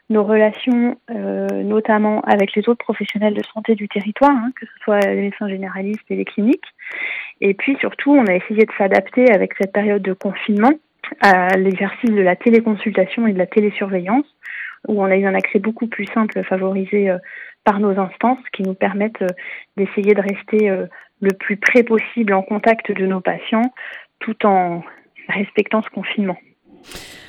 nos 0.10 0.23
relations, 0.23 0.97
euh, 1.12 1.47
notamment 1.63 2.21
avec 2.21 2.56
les 2.56 2.67
autres 2.67 2.84
professionnels 2.84 3.36
de 3.36 3.43
santé 3.54 3.75
du 3.75 3.88
territoire, 3.88 4.32
hein, 4.32 4.52
que 4.60 4.65
ce 4.65 4.84
soit 4.84 4.99
les 5.02 5.21
médecins 5.21 5.47
généralistes 5.47 6.06
et 6.10 6.15
les 6.15 6.25
cliniques. 6.25 6.65
Et 7.41 7.54
puis 7.54 7.78
surtout, 7.80 8.12
on 8.12 8.25
a 8.25 8.34
essayé 8.34 8.65
de 8.65 8.71
s'adapter 8.78 9.32
avec 9.32 9.54
cette 9.60 9.71
période 9.71 10.02
de 10.02 10.13
confinement 10.13 10.73
à 11.21 11.56
l'exercice 11.58 12.10
de 12.10 12.21
la 12.21 12.36
téléconsultation 12.36 13.28
et 13.28 13.34
de 13.34 13.38
la 13.38 13.45
télésurveillance, 13.45 14.25
où 14.88 15.02
on 15.02 15.06
a 15.06 15.15
eu 15.15 15.25
un 15.25 15.36
accès 15.36 15.60
beaucoup 15.60 15.88
plus 15.88 16.06
simple, 16.06 16.43
favorisé 16.43 17.10
euh, 17.10 17.17
par 17.63 17.80
nos 17.80 17.97
instances, 17.99 18.43
qui 18.52 18.63
nous 18.63 18.73
permettent 18.73 19.21
euh, 19.21 19.28
d'essayer 19.78 20.15
de 20.15 20.21
rester 20.21 20.71
le 21.21 21.34
plus 21.34 21.58
près 21.58 21.84
possible 21.84 22.34
en 22.34 22.41
contact 22.41 22.91
de 22.91 23.06
nos 23.06 23.21
patients, 23.21 23.73
tout 24.19 24.45
en 24.45 24.84
respectant 25.28 25.84
ce 25.84 25.89
confinement. 25.89 26.38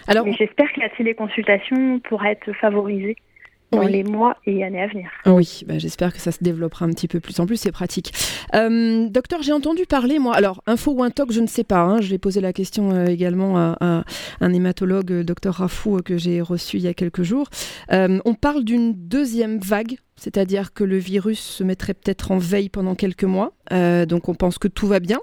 Alors, 0.06 0.26
j'espère 0.32 0.72
que 0.72 0.80
la 0.80 0.88
téléconsultation 0.90 2.00
pourra 2.00 2.32
être 2.32 2.52
favorisée 2.54 3.16
dans 3.72 3.82
les 3.82 4.02
mois 4.02 4.36
et 4.46 4.64
années 4.64 4.82
à 4.82 4.88
venir. 4.88 5.10
Oui, 5.26 5.62
bah, 5.66 5.78
j'espère 5.78 6.12
que 6.12 6.18
ça 6.18 6.32
se 6.32 6.42
développera 6.42 6.84
un 6.84 6.90
petit 6.90 7.08
peu 7.08 7.20
plus. 7.20 7.38
En 7.40 7.46
plus, 7.46 7.56
c'est 7.56 7.72
pratique. 7.72 8.12
Euh, 8.54 9.08
docteur, 9.08 9.42
j'ai 9.42 9.52
entendu 9.52 9.86
parler, 9.86 10.18
moi, 10.18 10.34
alors, 10.34 10.62
info 10.66 10.92
ou 10.92 11.02
un 11.02 11.10
toc, 11.10 11.32
je 11.32 11.40
ne 11.40 11.46
sais 11.46 11.64
pas. 11.64 11.80
Hein, 11.80 12.00
je 12.00 12.10
vais 12.10 12.18
poser 12.18 12.40
la 12.40 12.52
question 12.52 12.90
euh, 12.90 13.06
également 13.06 13.56
à, 13.58 14.04
un 14.40 14.52
hématologue, 14.52 15.12
euh, 15.12 15.24
docteur 15.24 15.54
Rafou, 15.54 16.00
que 16.04 16.18
j'ai 16.18 16.40
reçu 16.40 16.78
il 16.78 16.82
y 16.82 16.88
a 16.88 16.94
quelques 16.94 17.22
jours. 17.22 17.48
on 17.90 18.34
parle 18.34 18.64
d'une 18.64 18.94
deuxième 18.94 19.58
vague 19.58 19.96
c'est-à-dire 20.16 20.74
que 20.74 20.84
le 20.84 20.98
virus 20.98 21.40
se 21.40 21.64
mettrait 21.64 21.94
peut-être 21.94 22.30
en 22.30 22.36
veille 22.36 22.68
pendant 22.68 22.94
quelques 22.94 23.24
mois, 23.24 23.54
donc 23.70 24.28
on 24.28 24.34
pense 24.34 24.58
que 24.58 24.68
tout 24.68 24.86
va 24.86 25.00
bien. 25.00 25.18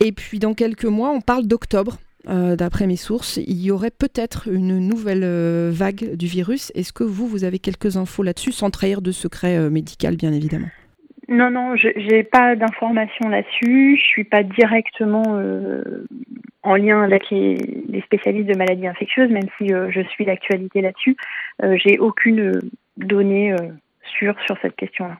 Et 0.00 0.12
puis 0.12 0.38
dans 0.38 0.52
quelques 0.52 0.84
mois, 0.84 1.12
on 1.12 1.22
parle 1.22 1.46
d'octobre. 1.46 1.96
Euh, 2.28 2.54
d'après 2.56 2.86
mes 2.86 2.96
sources, 2.96 3.38
il 3.38 3.60
y 3.60 3.70
aurait 3.70 3.90
peut-être 3.90 4.48
une 4.48 4.78
nouvelle 4.78 5.24
euh, 5.24 5.70
vague 5.72 6.16
du 6.16 6.26
virus. 6.26 6.70
Est-ce 6.74 6.92
que 6.92 7.04
vous, 7.04 7.26
vous 7.26 7.44
avez 7.44 7.58
quelques 7.58 7.96
infos 7.96 8.22
là-dessus, 8.22 8.52
sans 8.52 8.70
trahir 8.70 9.02
de 9.02 9.10
secret 9.10 9.56
euh, 9.56 9.70
médical, 9.70 10.16
bien 10.16 10.32
évidemment? 10.32 10.68
Non, 11.28 11.50
non, 11.50 11.76
je 11.76 11.88
n'ai 11.88 12.22
pas 12.24 12.54
d'informations 12.56 13.28
là-dessus. 13.28 13.96
Je 13.96 14.04
suis 14.04 14.24
pas 14.24 14.42
directement 14.42 15.22
en 16.62 16.74
lien 16.74 17.02
avec 17.02 17.30
les, 17.30 17.56
spécialistes 18.04 18.48
de 18.48 18.58
maladies 18.58 18.86
infectieuses, 18.86 19.30
même 19.30 19.46
si 19.56 19.68
je 19.68 20.00
suis 20.10 20.24
l'actualité 20.26 20.82
là-dessus. 20.82 21.16
J'ai 21.76 21.98
aucune 21.98 22.60
donnée 22.98 23.54
sûre 24.18 24.34
sur 24.44 24.58
cette 24.60 24.76
question-là. 24.76 25.16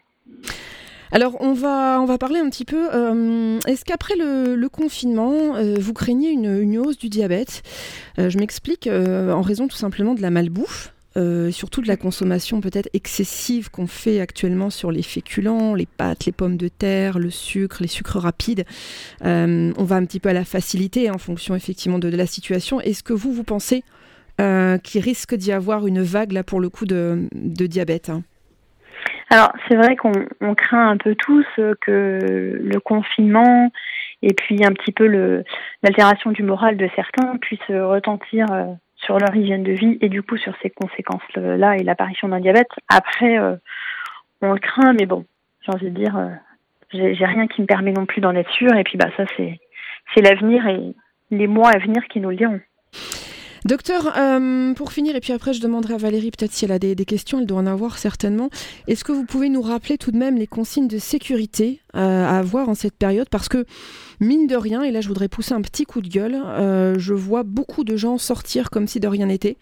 Alors, 1.15 1.37
on 1.41 1.53
va, 1.53 2.01
on 2.01 2.07
va 2.07 2.17
parler 2.17 2.39
un 2.39 2.49
petit 2.49 2.65
peu. 2.65 2.89
Euh, 2.95 3.59
est-ce 3.67 3.85
qu'après 3.85 4.15
le, 4.17 4.67
confinement, 4.69 5.57
euh, 5.57 5.77
vous 5.79 5.93
craignez 5.93 6.31
une, 6.31 6.79
hausse 6.79 6.97
du 6.97 7.11
diabète? 7.11 7.63
Euh, 8.19 8.31
Je 8.31 8.39
m'explique 8.39 8.89
en 8.89 9.43
raison 9.43 9.69
tout 9.69 9.77
simplement 9.77 10.15
de 10.15 10.23
la 10.23 10.31
malbouffe. 10.31 10.95
surtout 11.51 11.83
de 11.83 11.87
la 11.87 11.99
consommation 11.99 12.63
peut-être 12.63 12.89
excessive 12.95 13.71
qu'on 13.71 13.87
fait 13.87 14.21
actuellement 14.21 14.71
sur 14.71 14.91
les 14.91 15.03
féculents, 15.03 15.75
les 15.75 15.85
pâtes, 15.85 16.25
les 16.25 16.33
pommes 16.33 16.57
de 16.57 16.69
terre, 16.69 17.19
le 17.19 17.29
sucre, 17.29 17.83
les 17.83 17.89
sucres 17.89 18.19
rapides. 18.19 18.65
on 19.21 19.85
va 19.85 19.97
un 19.97 20.07
petit 20.07 20.19
peu 20.19 20.31
à 20.31 20.33
la 20.33 20.47
facilité 20.47 21.11
en 21.11 21.19
fonction 21.19 21.55
effectivement 21.55 21.99
de, 21.99 22.09
la 22.09 22.27
situation. 22.27 22.81
Est-ce 22.81 23.03
que 23.03 23.13
vous, 23.13 23.35
vous 23.35 23.45
pensez 23.45 23.85
qu'il 24.39 25.03
risque 25.03 25.35
d'y 25.35 25.53
avoir 25.53 25.87
une 25.87 26.01
vague 26.01 26.33
là 26.33 26.43
pour 26.43 26.59
le 26.59 26.71
coup 26.71 26.87
de, 26.87 27.29
diabète 27.35 28.09
hein? 28.09 28.23
Alors, 29.33 29.55
c'est 29.67 29.77
vrai 29.77 29.97
qu'on 29.97 30.55
craint 30.55 30.91
un 30.91 30.99
peu 30.99 31.15
tous 31.15 31.47
que 31.81 32.59
le 32.63 32.81
confinement 32.81 33.73
et 34.21 34.35
puis 34.35 34.63
un 34.63 34.73
petit 34.73 34.93
peu 34.93 35.07
l'altération 35.83 36.33
du 36.33 36.43
moral 36.43 36.77
de 36.77 36.87
certains 36.95 37.39
puisse 37.39 37.67
retentir 37.69 38.47
sur 38.97 39.19
leur 39.19 39.35
hygiène 39.35 39.63
de 39.63 39.73
vie 39.73 39.97
et 40.03 40.11
du 40.11 40.23
coup 40.23 40.37
sur 40.37 40.53
ces 40.63 40.69
conséquences-là 40.69 41.77
et 41.77 41.83
l'apparition 41.83 42.29
d'un 42.29 42.41
diabète. 42.41 42.69
Après, 42.89 43.39
on 44.43 44.53
le 44.53 44.61
craint, 44.61 44.93
mais 44.93 45.07
bon, 45.07 45.25
j'ai 45.63 45.73
envie 45.73 45.91
de 45.91 45.99
dire, 45.99 46.15
j'ai 46.93 47.25
rien 47.25 47.47
qui 47.47 47.63
me 47.63 47.67
permet 47.67 47.93
non 47.93 48.05
plus 48.05 48.21
d'en 48.21 48.35
être 48.35 48.51
sûr. 48.51 48.75
Et 48.75 48.85
puis 48.85 48.99
bah 48.99 49.09
ça 49.17 49.25
c'est 49.39 49.59
c'est 50.15 50.21
l'avenir 50.21 50.67
et 50.67 50.95
les 51.31 51.47
mois 51.47 51.71
à 51.71 51.79
venir 51.79 52.07
qui 52.09 52.21
nous 52.21 52.29
le 52.29 52.37
diront. 52.37 52.61
Docteur, 53.65 54.17
euh, 54.17 54.75
pour 54.75 54.93
finir, 54.93 55.15
et 55.15 55.21
puis 55.21 55.33
après 55.33 55.53
je 55.53 55.61
demanderai 55.61 55.95
à 55.95 55.97
Valérie 55.97 56.31
peut-être 56.31 56.53
si 56.53 56.65
elle 56.65 56.73
a 56.73 56.81
des, 56.81 56.97
questions, 57.05 57.39
elle 57.39 57.47
doit 57.47 57.59
en 57.59 57.67
avoir 57.67 57.99
certainement. 57.99 58.51
Est-ce 58.89 59.05
que 59.05 59.13
vous 59.13 59.25
pouvez 59.25 59.49
nous 59.49 59.63
rappeler 59.63 59.99
tout 59.99 60.11
de 60.11 60.17
même 60.17 60.37
les 60.37 60.49
consignes 60.49 60.89
de 60.89 60.99
sécurité 60.99 61.81
à 61.95 62.39
avoir 62.39 62.69
en 62.69 62.75
cette 62.75 62.97
période 62.97 63.29
Parce 63.31 63.49
que 63.49 63.65
mine 64.21 64.47
de 64.47 64.57
rien, 64.57 64.83
et 64.83 64.91
là 64.91 65.01
je 65.01 65.09
voudrais 65.09 65.29
pousser 65.29 65.53
un 65.53 65.63
petit 65.63 65.85
coup 65.85 66.01
de 66.01 66.09
gueule, 66.09 66.37
euh, 66.37 66.95
je 66.99 67.13
vois 67.13 67.43
beaucoup 67.43 67.85
de 67.85 67.97
gens 67.97 68.19
sortir 68.19 68.71
comme 68.71 68.87
si 68.87 69.01
de 69.01 69.09
rien 69.09 69.27
n'était. 69.27 69.57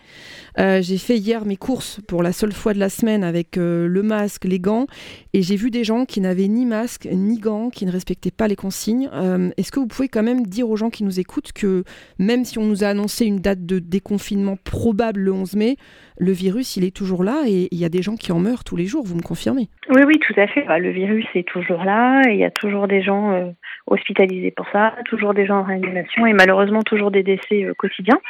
j'ai 0.57 0.99
fait 0.99 1.17
hier 1.17 1.45
mes 1.45 1.57
courses 1.57 2.01
pour 2.07 2.23
la 2.23 2.33
seule 2.33 2.53
fois 2.53 2.75
de 2.75 2.79
la 2.79 2.89
semaine 2.89 3.25
avec 3.25 3.57
le 3.57 4.03
masque, 4.03 4.45
les 4.45 4.61
gants, 4.61 4.87
et 5.33 5.43
j'ai 5.43 5.57
vu 5.57 5.71
des 5.71 5.85
gens 5.85 6.05
qui 6.05 6.21
n'avaient 6.21 6.49
ni 6.49 6.67
masque 6.67 7.09
ni 7.11 7.39
gants, 7.39 7.71
qui 7.71 7.87
ne 7.87 7.93
respectaient 7.93 8.31
pas 8.31 8.49
les 8.49 8.57
consignes. 8.57 9.09
Est-ce 9.57 9.73
que 9.73 9.81
vous 9.81 9.87
pouvez 9.87 10.09
quand 10.09 10.23
même 10.23 10.47
dire 10.47 10.69
aux 10.69 10.77
gens 10.77 10.91
qui 10.91 11.05
nous 11.05 11.21
écoutent 11.21 11.53
que 11.53 11.85
même 12.19 12.45
si 12.45 12.59
on 12.59 12.65
nous 12.65 12.85
a 12.85 12.89
annoncé 12.89 13.27
une 13.27 13.41
date 13.41 13.65
de 13.67 13.79
déconfinement 13.79 14.57
probable 14.57 15.21
le 15.21 15.33
11 15.33 15.57
mai, 15.57 15.77
le 16.19 16.33
virus, 16.33 16.77
il 16.77 16.85
est 16.85 16.95
toujours 16.95 17.25
là 17.25 17.45
et 17.47 17.69
il 17.71 17.79
y 17.79 17.85
a 17.85 17.89
des 17.89 18.03
gens 18.03 18.17
qui 18.17 18.31
en 18.33 18.39
meurent 18.39 18.65
tous 18.65 18.77
les 18.77 18.87
jours, 18.87 19.05
vous 19.05 19.17
me 19.17 19.23
confirmez? 19.23 19.69
Oui, 19.89 20.03
oui, 20.07 20.19
tout 20.19 20.39
à 20.39 20.47
fait. 20.47 20.65
Bah, 20.67 20.79
le 20.79 20.91
virus 20.91 21.27
est 21.35 21.47
toujours 21.47 21.83
là 21.83 22.20
il 22.29 22.37
y 22.37 22.45
a 22.45 22.51
toujours 22.51 22.89
des 22.89 23.03
gens 23.03 23.33
euh, 23.33 23.51
hospitalisés 23.87 24.51
pour 24.51 24.67
ça, 24.73 24.95
toujours 25.07 25.35
des 25.35 25.47
gens 25.47 25.59
en 25.59 25.63
réanimation 25.63 26.27
et 26.27 26.33
malheureusement 26.33 26.83
toujours 26.83 27.11
des 27.11 27.23
décès 27.23 27.65
euh, 27.65 27.75
quotidiens. 27.75 28.21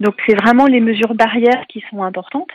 Donc 0.00 0.14
c'est 0.26 0.34
vraiment 0.34 0.66
les 0.66 0.80
mesures 0.80 1.14
barrières 1.14 1.64
qui 1.68 1.84
sont 1.90 2.02
importantes. 2.02 2.54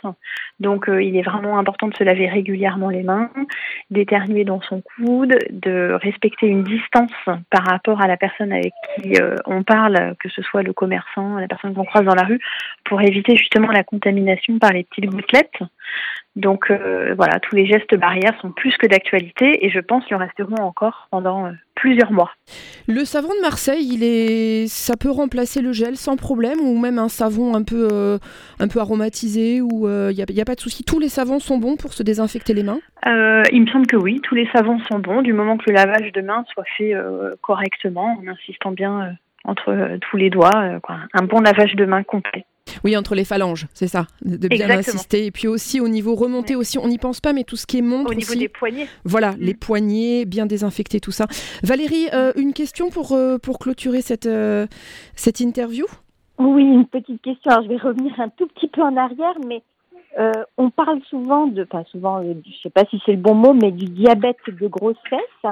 Donc 0.60 0.88
euh, 0.88 1.02
il 1.02 1.16
est 1.16 1.22
vraiment 1.22 1.58
important 1.58 1.88
de 1.88 1.96
se 1.96 2.04
laver 2.04 2.28
régulièrement 2.28 2.90
les 2.90 3.02
mains, 3.02 3.30
d'éternuer 3.90 4.44
dans 4.44 4.60
son 4.60 4.80
coude, 4.80 5.36
de 5.50 5.96
respecter 6.00 6.46
une 6.46 6.64
distance 6.64 7.12
par 7.50 7.64
rapport 7.64 8.00
à 8.00 8.06
la 8.06 8.16
personne 8.16 8.52
avec 8.52 8.72
qui 8.96 9.14
on 9.46 9.62
parle, 9.62 10.14
que 10.20 10.28
ce 10.28 10.42
soit 10.42 10.62
le 10.62 10.72
commerçant, 10.72 11.36
la 11.38 11.48
personne 11.48 11.74
qu'on 11.74 11.84
croise 11.84 12.04
dans 12.04 12.14
la 12.14 12.24
rue, 12.24 12.40
pour 12.84 13.02
éviter 13.02 13.36
justement 13.36 13.68
la 13.68 13.82
contamination 13.82 14.58
par 14.58 14.72
les 14.72 14.84
petites 14.84 15.06
gouttelettes. 15.06 15.60
Donc 16.36 16.70
euh, 16.70 17.14
voilà, 17.16 17.38
tous 17.38 17.54
les 17.54 17.64
gestes 17.64 17.96
barrières 17.96 18.34
sont 18.40 18.50
plus 18.50 18.76
que 18.76 18.86
d'actualité 18.88 19.64
et 19.64 19.70
je 19.70 19.78
pense 19.78 20.04
qu'ils 20.04 20.16
resteront 20.16 20.56
encore 20.56 21.06
pendant 21.12 21.46
euh, 21.46 21.50
plusieurs 21.76 22.10
mois. 22.10 22.32
Le 22.88 23.04
savon 23.04 23.28
de 23.28 23.40
Marseille, 23.40 23.88
il 23.92 24.02
est, 24.02 24.66
ça 24.66 24.96
peut 24.96 25.10
remplacer 25.10 25.60
le 25.62 25.72
gel 25.72 25.96
sans 25.96 26.16
problème 26.16 26.58
ou 26.60 26.76
même 26.76 26.98
un 26.98 27.08
savon 27.08 27.54
un 27.54 27.62
peu, 27.62 27.88
euh, 27.92 28.18
un 28.58 28.66
peu 28.66 28.80
aromatisé 28.80 29.60
ou 29.60 29.88
il 29.88 30.16
n'y 30.16 30.22
a, 30.22 30.42
a, 30.42 30.44
pas 30.44 30.56
de 30.56 30.60
souci. 30.60 30.82
Tous 30.82 30.98
les 30.98 31.08
savons 31.08 31.38
sont 31.38 31.58
bons 31.58 31.76
pour 31.76 31.92
se 31.92 32.02
désinfecter 32.02 32.52
les 32.52 32.64
mains? 32.64 32.80
il 33.52 33.62
me 33.62 33.66
semble 33.70 33.86
que 33.86 33.96
oui, 33.96 34.20
tous 34.22 34.34
les 34.34 34.48
savons 34.52 34.78
sont 34.90 34.98
bons 34.98 35.22
du 35.22 35.32
moment 35.32 35.58
que 35.58 35.70
le 35.70 35.74
lavage 35.74 36.10
de 36.12 36.20
mains 36.22 36.44
soit 36.52 36.64
fait 36.76 36.94
correctement, 37.42 38.18
en 38.20 38.26
insistant 38.26 38.72
bien 38.72 39.14
entre 39.44 39.98
tous 40.00 40.16
les 40.16 40.30
doigts, 40.30 40.80
quoi. 40.82 40.96
un 41.12 41.24
bon 41.24 41.40
lavage 41.40 41.74
de 41.76 41.84
mains 41.84 42.02
complet. 42.02 42.46
Oui, 42.84 42.96
entre 42.96 43.14
les 43.14 43.24
phalanges, 43.24 43.66
c'est 43.72 43.88
ça, 43.88 44.06
de 44.22 44.46
bien 44.46 44.68
insister. 44.68 45.24
Et 45.24 45.30
puis 45.30 45.48
aussi 45.48 45.80
au 45.80 45.88
niveau 45.88 46.14
remonté 46.14 46.54
aussi, 46.54 46.78
on 46.78 46.88
n'y 46.88 46.98
pense 46.98 47.20
pas, 47.20 47.32
mais 47.32 47.44
tout 47.44 47.56
ce 47.56 47.66
qui 47.66 47.78
est 47.78 47.82
montre 47.82 48.10
Au 48.10 48.14
niveau 48.14 48.34
des 48.34 48.48
poignets. 48.48 48.88
Voilà, 49.04 49.32
mm. 49.32 49.36
les 49.40 49.54
poignets, 49.54 50.24
bien 50.26 50.44
désinfecter, 50.44 51.00
tout 51.00 51.10
ça. 51.10 51.26
Valérie, 51.62 52.08
euh, 52.12 52.32
une 52.36 52.52
question 52.52 52.90
pour, 52.90 53.12
euh, 53.12 53.38
pour 53.38 53.58
clôturer 53.58 54.02
cette, 54.02 54.26
euh, 54.26 54.66
cette 55.14 55.40
interview? 55.40 55.86
Oui, 56.38 56.62
une 56.62 56.86
petite 56.86 57.22
question. 57.22 57.50
Alors, 57.52 57.64
je 57.64 57.68
vais 57.68 57.76
revenir 57.76 58.12
un 58.20 58.28
tout 58.28 58.46
petit 58.48 58.68
peu 58.68 58.82
en 58.82 58.96
arrière, 58.96 59.34
mais 59.46 59.62
on 60.56 60.70
parle 60.70 61.00
souvent 61.10 61.48
de, 61.48 61.64
pas 61.64 61.82
souvent, 61.90 62.22
je 62.22 62.28
ne 62.28 62.54
sais 62.62 62.70
pas 62.70 62.84
si 62.88 63.00
c'est 63.04 63.12
le 63.12 63.18
bon 63.18 63.34
mot, 63.34 63.52
mais 63.52 63.72
du 63.72 63.86
diabète 63.86 64.36
de 64.46 64.68
grossesse. 64.68 65.42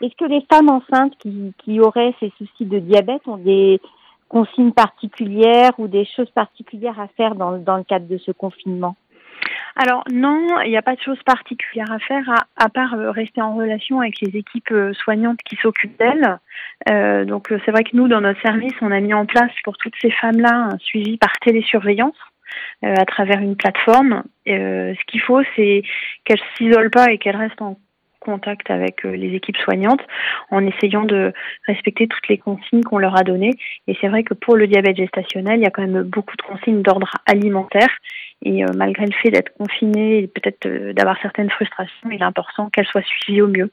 Est-ce 0.00 0.14
que 0.16 0.24
les 0.24 0.44
femmes 0.52 0.70
enceintes 0.70 1.14
qui, 1.20 1.52
qui 1.58 1.78
auraient 1.78 2.14
ces 2.18 2.32
soucis 2.38 2.64
de 2.64 2.78
diabète 2.78 3.22
ont 3.26 3.36
des 3.36 3.80
consignes 4.28 4.72
particulières 4.72 5.72
ou 5.78 5.88
des 5.88 6.04
choses 6.04 6.30
particulières 6.30 7.00
à 7.00 7.08
faire 7.08 7.34
dans, 7.34 7.58
dans 7.58 7.76
le 7.76 7.84
cadre 7.84 8.06
de 8.06 8.18
ce 8.18 8.32
confinement 8.32 8.96
alors 9.76 10.02
non, 10.12 10.60
il 10.64 10.70
n'y 10.70 10.76
a 10.76 10.82
pas 10.82 10.96
de 10.96 11.00
choses 11.00 11.22
particulières 11.22 11.90
à 11.90 12.00
faire 12.00 12.28
à, 12.56 12.68
part 12.68 12.94
euh, 12.94 13.12
rester 13.12 13.40
en 13.40 13.54
relation 13.54 14.00
avec 14.00 14.20
les 14.20 14.36
équipes 14.36 14.72
euh, 14.72 14.92
soignantes 14.92 15.38
qui 15.44 15.56
s'occupent 15.56 15.96
d'elles. 15.98 16.38
Euh, 16.90 17.24
donc 17.24 17.52
c'est 17.64 17.70
vrai 17.70 17.84
que 17.84 17.96
nous, 17.96 18.08
dans 18.08 18.20
notre 18.20 18.40
service, 18.42 18.74
on 18.80 18.90
a 18.90 18.98
mis 19.00 19.14
en 19.14 19.24
place 19.24 19.52
pour 19.62 19.76
toutes 19.76 19.94
ces 20.00 20.10
femmes-là 20.10 20.70
un 20.72 20.78
suivi 20.78 21.16
par 21.16 21.32
télésurveillance. 21.40 22.16
à 22.82 23.04
travers 23.04 23.40
une 23.40 23.56
plateforme. 23.56 24.24
ce 24.46 25.04
qu'il 25.06 25.20
faut, 25.20 25.42
c'est 25.54 25.82
qu'elles 26.24 26.40
s'isolent 26.56 26.90
pas 26.90 27.12
et 27.12 27.18
qu'elles 27.18 27.36
restent 27.36 27.62
en 27.62 27.78
contact 28.28 28.70
avec 28.70 29.06
euh, 29.06 29.16
les 29.16 29.34
équipes 29.34 29.56
soignantes 29.56 30.02
en 30.50 30.66
essayant 30.66 31.04
de 31.04 31.32
respecter 31.66 32.06
toutes 32.06 32.28
les 32.28 32.36
consignes 32.36 32.82
qu'on 32.82 32.98
leur 32.98 33.16
a 33.16 33.22
données. 33.22 33.54
Et 33.86 33.96
c'est 34.00 34.08
vrai 34.08 34.22
que 34.22 34.34
pour 34.34 34.54
le 34.54 34.66
diabète 34.66 34.96
gestationnel, 34.96 35.60
il 35.60 35.62
y 35.62 35.66
a 35.66 35.70
quand 35.70 35.86
même 35.86 36.02
beaucoup 36.02 36.36
de 36.36 36.42
consignes 36.42 36.82
d'ordre 36.82 37.10
alimentaire. 37.24 37.88
Et 38.44 38.64
euh, 38.64 38.68
malgré 38.76 39.06
le 39.06 39.12
fait 39.22 39.30
d'être 39.30 39.52
confiné 39.56 40.18
et 40.18 40.26
peut-être 40.26 40.66
euh, 40.66 40.92
d'avoir 40.92 41.16
certaines 41.22 41.50
frustrations, 41.50 42.10
il 42.10 42.20
est 42.20 42.22
important 42.22 42.68
qu'elles 42.68 42.86
soient 42.86 43.02
suivies 43.02 43.40
au 43.40 43.48
mieux. 43.48 43.70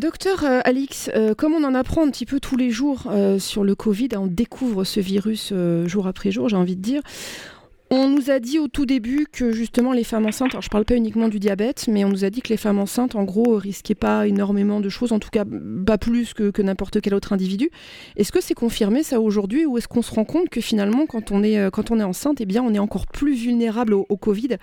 docteur 0.00 0.38
Alix, 0.64 1.10
comme 1.36 1.54
on 1.54 1.64
en 1.64 1.74
apprend 1.74 2.06
un 2.06 2.10
petit 2.10 2.24
peu 2.24 2.38
tous 2.40 2.56
les 2.56 2.70
jours 2.70 3.12
sur 3.38 3.62
le 3.64 3.74
Covid, 3.74 4.08
on 4.16 4.26
découvre 4.26 4.84
ce 4.84 5.00
virus 5.00 5.52
jour 5.84 6.06
après 6.06 6.30
jour, 6.30 6.48
j'ai 6.48 6.56
envie 6.56 6.76
de 6.76 6.82
dire. 6.82 7.02
On 7.90 8.08
nous 8.08 8.30
a 8.30 8.38
dit 8.38 8.58
au 8.58 8.66
tout 8.66 8.86
début 8.86 9.26
que 9.30 9.52
justement 9.52 9.92
les 9.92 10.04
femmes 10.04 10.24
enceintes, 10.24 10.52
alors 10.52 10.62
je 10.62 10.70
parle 10.70 10.86
pas 10.86 10.96
uniquement 10.96 11.28
du 11.28 11.38
diabète, 11.38 11.86
mais 11.86 12.04
on 12.04 12.08
nous 12.08 12.24
a 12.24 12.30
dit 12.30 12.40
que 12.40 12.48
les 12.48 12.56
femmes 12.56 12.78
enceintes, 12.78 13.14
en 13.14 13.24
gros, 13.24 13.56
risquaient 13.56 13.94
pas 13.94 14.26
énormément 14.26 14.80
de 14.80 14.88
choses, 14.88 15.12
en 15.12 15.18
tout 15.18 15.28
cas 15.30 15.44
pas 15.86 15.98
plus 15.98 16.32
que, 16.32 16.62
n'importe 16.62 17.02
quel 17.02 17.12
autre 17.14 17.34
individu. 17.34 17.68
Est-ce 18.16 18.32
que 18.32 18.40
c'est 18.40 18.54
confirmé 18.54 19.02
ça 19.02 19.20
aujourd'hui, 19.20 19.66
ou 19.66 19.76
est-ce 19.76 19.86
qu'on 19.86 20.02
se 20.02 20.14
rend 20.14 20.24
compte 20.24 20.48
que 20.48 20.62
finalement, 20.62 21.04
quand 21.06 21.30
on 21.30 21.42
est, 21.42 21.58
euh, 21.58 21.70
quand 21.70 21.90
on 21.90 22.00
est 22.00 22.04
enceinte, 22.04 22.40
eh 22.40 22.46
bien, 22.46 22.62
on 22.62 22.72
est 22.72 22.78
encore 22.78 23.06
plus 23.06 23.34
vulnérable 23.34 23.92
au, 23.92 24.16
Covid 24.16 24.56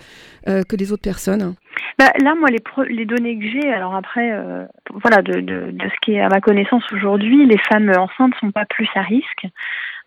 euh, 0.47 0.63
que 0.63 0.75
les 0.75 0.91
autres 0.91 1.03
personnes? 1.03 1.53
Bah, 1.99 2.11
là, 2.23 2.33
moi, 2.35 2.49
les, 2.49 3.05
données 3.05 3.37
que 3.37 3.45
j'ai, 3.45 3.71
alors 3.71 3.93
après, 3.93 4.31
euh, 4.31 4.65
voilà, 5.03 5.21
de, 5.21 5.41
de, 5.41 5.71
de, 5.71 5.83
ce 5.87 5.99
qui 6.01 6.13
est 6.13 6.21
à 6.21 6.29
ma 6.29 6.41
connaissance 6.41 6.83
aujourd'hui, 6.91 7.45
les 7.45 7.59
femmes 7.69 7.91
enceintes 7.95 8.33
sont 8.39 8.51
pas 8.51 8.65
plus 8.65 8.89
à 8.95 9.01
risque. 9.01 9.45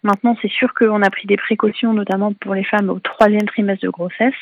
Maintenant, 0.04 0.36
c'est 0.42 0.50
sûr 0.50 0.72
qu'on 0.74 1.02
a 1.02 1.10
pris 1.10 1.26
des 1.26 1.38
précautions, 1.38 1.94
notamment 1.94 2.34
pour 2.34 2.54
les 2.54 2.64
femmes 2.64 2.90
au 2.90 3.00
troisième 3.00 3.46
trimestre 3.46 3.84
de 3.84 3.90
grossesse, 3.90 4.34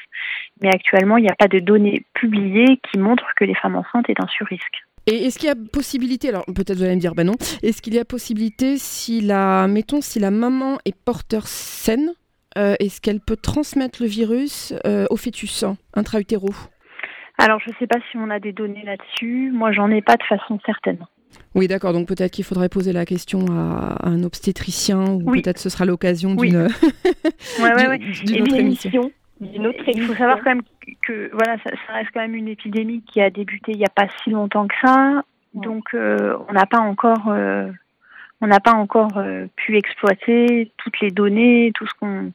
mais 0.61 0.68
actuellement, 0.68 1.16
il 1.16 1.22
n'y 1.22 1.31
a 1.31 1.37
pas 1.37 1.46
de 1.46 1.61
données 1.61 2.05
publiées 2.14 2.81
qui 2.90 2.98
montrent 2.98 3.33
que 3.37 3.44
les 3.44 3.55
femmes 3.55 3.77
enceintes 3.77 4.11
est 4.11 4.20
un 4.20 4.27
surrisque. 4.27 4.83
Et 5.07 5.27
est-ce 5.27 5.38
qu'il 5.38 5.48
y 5.48 5.53
a 5.53 5.57
possibilité, 5.72 6.29
alors 6.29 6.44
peut-être 6.46 6.77
vous 6.77 6.83
allez 6.83 6.96
me 6.96 7.01
dire, 7.01 7.14
ben 7.14 7.27
non, 7.27 7.35
est-ce 7.62 7.81
qu'il 7.81 7.94
y 7.94 7.98
a 7.98 8.05
possibilité, 8.05 8.77
si 8.77 9.20
la, 9.20 9.68
mettons, 9.68 10.01
si 10.01 10.18
la 10.18 10.33
maman 10.33 10.79
est 10.85 10.96
porteur 10.96 11.46
saine, 11.46 12.11
euh, 12.59 12.75
est-ce 12.81 13.01
qu'elle 13.01 13.20
peut 13.20 13.37
transmettre 13.37 14.03
le 14.03 14.09
virus 14.09 14.75
euh, 14.85 15.07
au 15.11 15.16
fœtus 15.16 15.64
intra-utéro? 15.94 16.51
Alors 17.38 17.61
je 17.61 17.70
ne 17.70 17.75
sais 17.79 17.87
pas 17.87 17.98
si 18.11 18.16
on 18.16 18.31
a 18.31 18.38
des 18.38 18.53
données 18.53 18.85
là-dessus, 18.85 19.51
moi 19.53 19.72
j'en 19.72 19.90
ai 19.90 20.03
pas 20.03 20.16
de 20.16 20.22
façon 20.25 20.61
certaine. 20.66 21.05
Oui, 21.54 21.68
d'accord. 21.68 21.92
Donc 21.92 22.08
peut-être 22.08 22.30
qu'il 22.32 22.44
faudrait 22.44 22.68
poser 22.68 22.92
la 22.92 23.04
question 23.04 23.44
à, 23.50 24.08
un 24.08 24.22
obstétricien 24.24 25.04
ou 25.12 25.30
peut-être 25.32 25.58
ce 25.58 25.68
sera 25.68 25.84
l'occasion 25.84 26.34
d'une 26.34 26.56
autre 27.60 28.54
émission. 28.56 29.10
Il 29.40 30.02
faut 30.02 30.14
savoir 30.14 30.38
quand 30.38 30.50
même 30.50 30.62
que 31.06 31.30
voilà, 31.32 31.56
ça, 31.64 31.92
reste 31.92 32.10
quand 32.14 32.20
même 32.20 32.34
une 32.34 32.48
épidémie 32.48 33.02
qui 33.02 33.20
a 33.20 33.30
débuté 33.30 33.72
il 33.72 33.78
n'y 33.78 33.84
a 33.84 33.90
pas 33.94 34.06
si 34.22 34.30
longtemps 34.30 34.66
que 34.68 34.74
ça. 34.82 35.24
Donc 35.54 35.94
euh, 35.94 36.36
on 36.48 36.52
n'a 36.52 36.66
pas 36.66 36.78
encore 36.78 37.28
euh, 37.28 37.70
on 38.40 38.46
n'a 38.46 38.60
pas 38.60 38.72
encore 38.72 39.16
euh, 39.18 39.46
pu 39.56 39.76
exploiter 39.76 40.72
toutes 40.76 41.00
les 41.00 41.10
données, 41.10 41.72
tout 41.74 41.86
ce 41.86 41.94
qu'on 41.94 42.32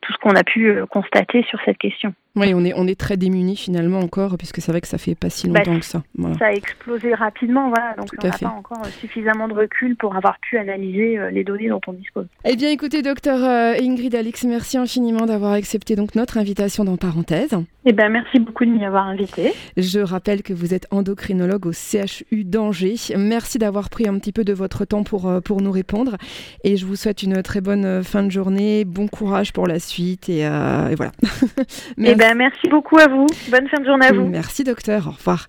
tout 0.00 0.12
ce 0.12 0.18
qu'on 0.18 0.34
a 0.34 0.44
pu 0.44 0.78
constater 0.90 1.42
sur 1.44 1.58
cette 1.64 1.78
question. 1.78 2.14
Oui, 2.36 2.52
on 2.54 2.64
est, 2.64 2.72
on 2.76 2.86
est 2.86 2.98
très 2.98 3.16
démunis 3.16 3.56
finalement 3.56 3.98
encore, 3.98 4.36
puisque 4.38 4.60
c'est 4.60 4.70
vrai 4.70 4.80
que 4.80 4.86
ça 4.86 4.98
fait 4.98 5.16
pas 5.16 5.30
si 5.30 5.48
bah, 5.48 5.58
longtemps 5.58 5.80
que 5.80 5.84
ça. 5.84 6.02
Ça 6.38 6.46
a 6.46 6.52
explosé 6.52 7.12
rapidement, 7.12 7.68
voilà, 7.70 7.94
donc 7.96 8.08
on 8.22 8.26
n'a 8.26 8.38
pas 8.38 8.56
encore 8.56 8.86
suffisamment 8.86 9.48
de 9.48 9.54
recul 9.54 9.96
pour 9.96 10.14
avoir 10.14 10.38
pu 10.38 10.56
analyser 10.56 11.18
euh, 11.18 11.30
les 11.30 11.42
données 11.42 11.68
dont 11.68 11.80
on 11.88 11.92
dispose. 11.92 12.26
Eh 12.44 12.54
bien 12.54 12.70
écoutez, 12.70 13.02
docteur 13.02 13.42
euh, 13.42 13.74
Ingrid 13.82 14.14
Alix, 14.14 14.44
merci 14.44 14.78
infiniment 14.78 15.26
d'avoir 15.26 15.52
accepté 15.52 15.96
donc 15.96 16.14
notre 16.14 16.38
invitation 16.38 16.84
dans 16.84 16.96
Parenthèse. 16.96 17.56
Eh 17.84 17.92
bien 17.92 18.08
merci 18.08 18.38
beaucoup 18.38 18.64
de 18.64 18.70
m'y 18.70 18.84
avoir 18.84 19.06
invité. 19.06 19.52
Je 19.76 19.98
rappelle 19.98 20.42
que 20.42 20.52
vous 20.52 20.72
êtes 20.72 20.86
endocrinologue 20.92 21.66
au 21.66 21.72
CHU 21.72 22.44
d'Angers. 22.44 22.96
Merci 23.16 23.58
d'avoir 23.58 23.90
pris 23.90 24.06
un 24.06 24.18
petit 24.18 24.32
peu 24.32 24.44
de 24.44 24.52
votre 24.52 24.84
temps 24.84 25.02
pour, 25.02 25.28
euh, 25.28 25.40
pour 25.40 25.62
nous 25.62 25.72
répondre, 25.72 26.16
et 26.62 26.76
je 26.76 26.86
vous 26.86 26.94
souhaite 26.94 27.24
une 27.24 27.42
très 27.42 27.60
bonne 27.60 28.04
fin 28.04 28.22
de 28.22 28.30
journée, 28.30 28.84
bon 28.84 29.08
courage 29.08 29.52
pour 29.52 29.66
la 29.66 29.80
suite, 29.80 29.89
et, 29.98 30.40
et 30.40 30.94
voilà. 30.94 31.12
merci. 31.96 32.16
Ben, 32.16 32.34
merci 32.36 32.68
beaucoup 32.68 32.98
à 32.98 33.08
vous. 33.08 33.26
Bonne 33.50 33.68
fin 33.68 33.80
de 33.80 33.84
journée 33.84 34.06
à 34.06 34.12
vous. 34.12 34.26
Merci 34.26 34.64
docteur. 34.64 35.08
Au 35.08 35.10
revoir. 35.12 35.48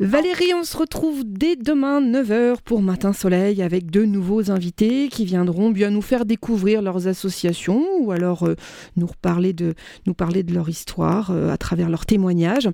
Valérie, 0.00 0.52
on 0.56 0.64
se 0.64 0.76
retrouve 0.76 1.22
dès 1.24 1.54
demain 1.54 2.00
9h 2.00 2.56
pour 2.64 2.82
Matin 2.82 3.12
Soleil 3.12 3.62
avec 3.62 3.92
deux 3.92 4.06
nouveaux 4.06 4.50
invités 4.50 5.06
qui 5.06 5.24
viendront 5.24 5.70
bien 5.70 5.90
nous 5.90 6.02
faire 6.02 6.24
découvrir 6.24 6.82
leurs 6.82 7.06
associations 7.06 7.86
ou 8.00 8.10
alors 8.10 8.42
euh, 8.42 8.56
nous, 8.96 9.08
de, 9.52 9.74
nous 10.06 10.14
parler 10.14 10.42
de 10.42 10.52
leur 10.52 10.68
histoire 10.68 11.30
euh, 11.30 11.52
à 11.52 11.56
travers 11.58 11.90
leurs 11.90 12.06
témoignages. 12.06 12.68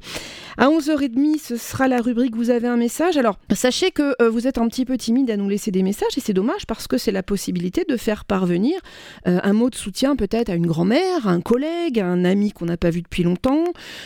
À 0.57 0.69
11h30, 0.69 1.39
ce 1.39 1.57
sera 1.59 1.89
la 1.89 2.01
rubrique 2.01 2.35
Vous 2.35 2.49
avez 2.49 2.69
un 2.69 2.79
message. 2.79 3.19
Alors, 3.19 3.39
sachez 3.53 3.91
que 3.91 4.15
euh, 4.23 4.31
vous 4.31 4.47
êtes 4.47 4.57
un 4.57 4.67
petit 4.69 4.87
peu 4.87 4.97
timide 4.97 5.31
à 5.31 5.37
nous 5.37 5.51
laisser 5.51 5.71
des 5.71 5.83
messages 5.83 6.17
et 6.17 6.21
c'est 6.21 6.33
dommage 6.33 6.65
parce 6.67 6.87
que 6.87 6.97
c'est 6.97 7.13
la 7.13 7.23
possibilité 7.23 7.85
de 7.87 7.99
faire 7.99 8.25
parvenir 8.25 8.81
un 9.27 9.53
mot 9.53 9.69
de 9.69 9.75
soutien 9.75 10.17
peut-être 10.17 10.49
à 10.49 10.55
une 10.55 10.67
grand-mère, 10.67 11.29
à 11.29 11.33
un 11.33 11.43
collègue, 11.43 12.01
à 12.01 12.07
un 12.07 12.25
ami 12.25 12.53
qu'on 12.53 12.65
n'a 12.65 12.79
pas 12.79 12.89
vu 12.89 13.03
depuis 13.03 13.25
longtemps, 13.25 13.65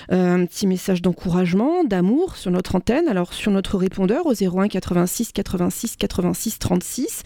un 0.09 0.44
petit 0.46 0.66
message 0.66 1.00
d'encouragement, 1.00 1.85
d'amour 1.85 2.37
sur 2.37 2.50
notre 2.50 2.74
antenne 2.74 3.05
alors 3.14 3.33
sur 3.33 3.53
notre 3.53 3.79
répondeur 3.79 4.27
au 4.27 4.33
01 4.33 4.66
86 4.66 5.31
86 5.33 5.96
86 5.96 6.59
36. 6.59 7.22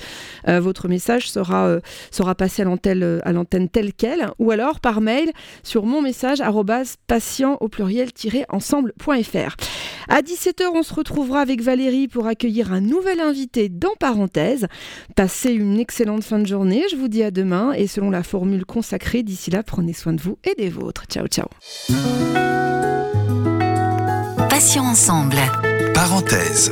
votre 0.47 0.87
message 0.87 1.31
sera, 1.31 1.67
euh, 1.67 1.81
passé 2.37 2.61
à 2.63 2.67
l'antenne, 2.67 3.03
euh, 3.03 3.21
à 3.25 3.33
l'antenne 3.33 3.71
telle 3.71 3.95
quelle, 3.95 4.29
ou 4.39 4.51
alors 4.51 4.81
par 4.81 5.01
mail 5.01 5.31
sur 5.63 5.87
mon 5.87 6.03
message 6.03 6.43
patient 7.07 7.57
au 7.61 7.69
pluriel-ensemble.fr. 7.69 9.57
À 10.09 10.21
17h, 10.23 10.65
on 10.75 10.83
se 10.83 10.93
retrouvera 10.93 11.41
avec 11.41 11.63
Valérie 11.63 12.09
pour 12.09 12.27
accueillir 12.27 12.73
un 12.73 12.81
nouvel 12.81 13.21
invité 13.21 13.71
dans 13.71 13.95
parenthèse. 13.99 14.67
Passez 15.17 15.53
une 15.53 15.79
excellente 15.79 16.25
fin 16.25 16.39
de 16.39 16.47
journée, 16.47 16.85
je 16.91 16.97
vous 16.97 17.09
dis 17.09 17.23
à 17.23 17.31
demain 17.31 17.73
et 17.73 17.87
selon 17.87 18.11
la 18.11 18.23
formule 18.23 18.67
consacrée, 18.67 19.23
d'ici 19.23 19.51
là, 19.51 19.63
prenez 19.63 19.95
soin 19.95 20.13
de 20.13 20.21
vous 20.21 20.39
et 20.45 20.55
des 20.55 20.69
vôtres. 20.69 21.05
Ciao 21.09 21.27
ciao. 21.27 21.49
Passions 24.49 24.85
ensemble. 24.85 25.39
Parenthèse. 26.01 26.71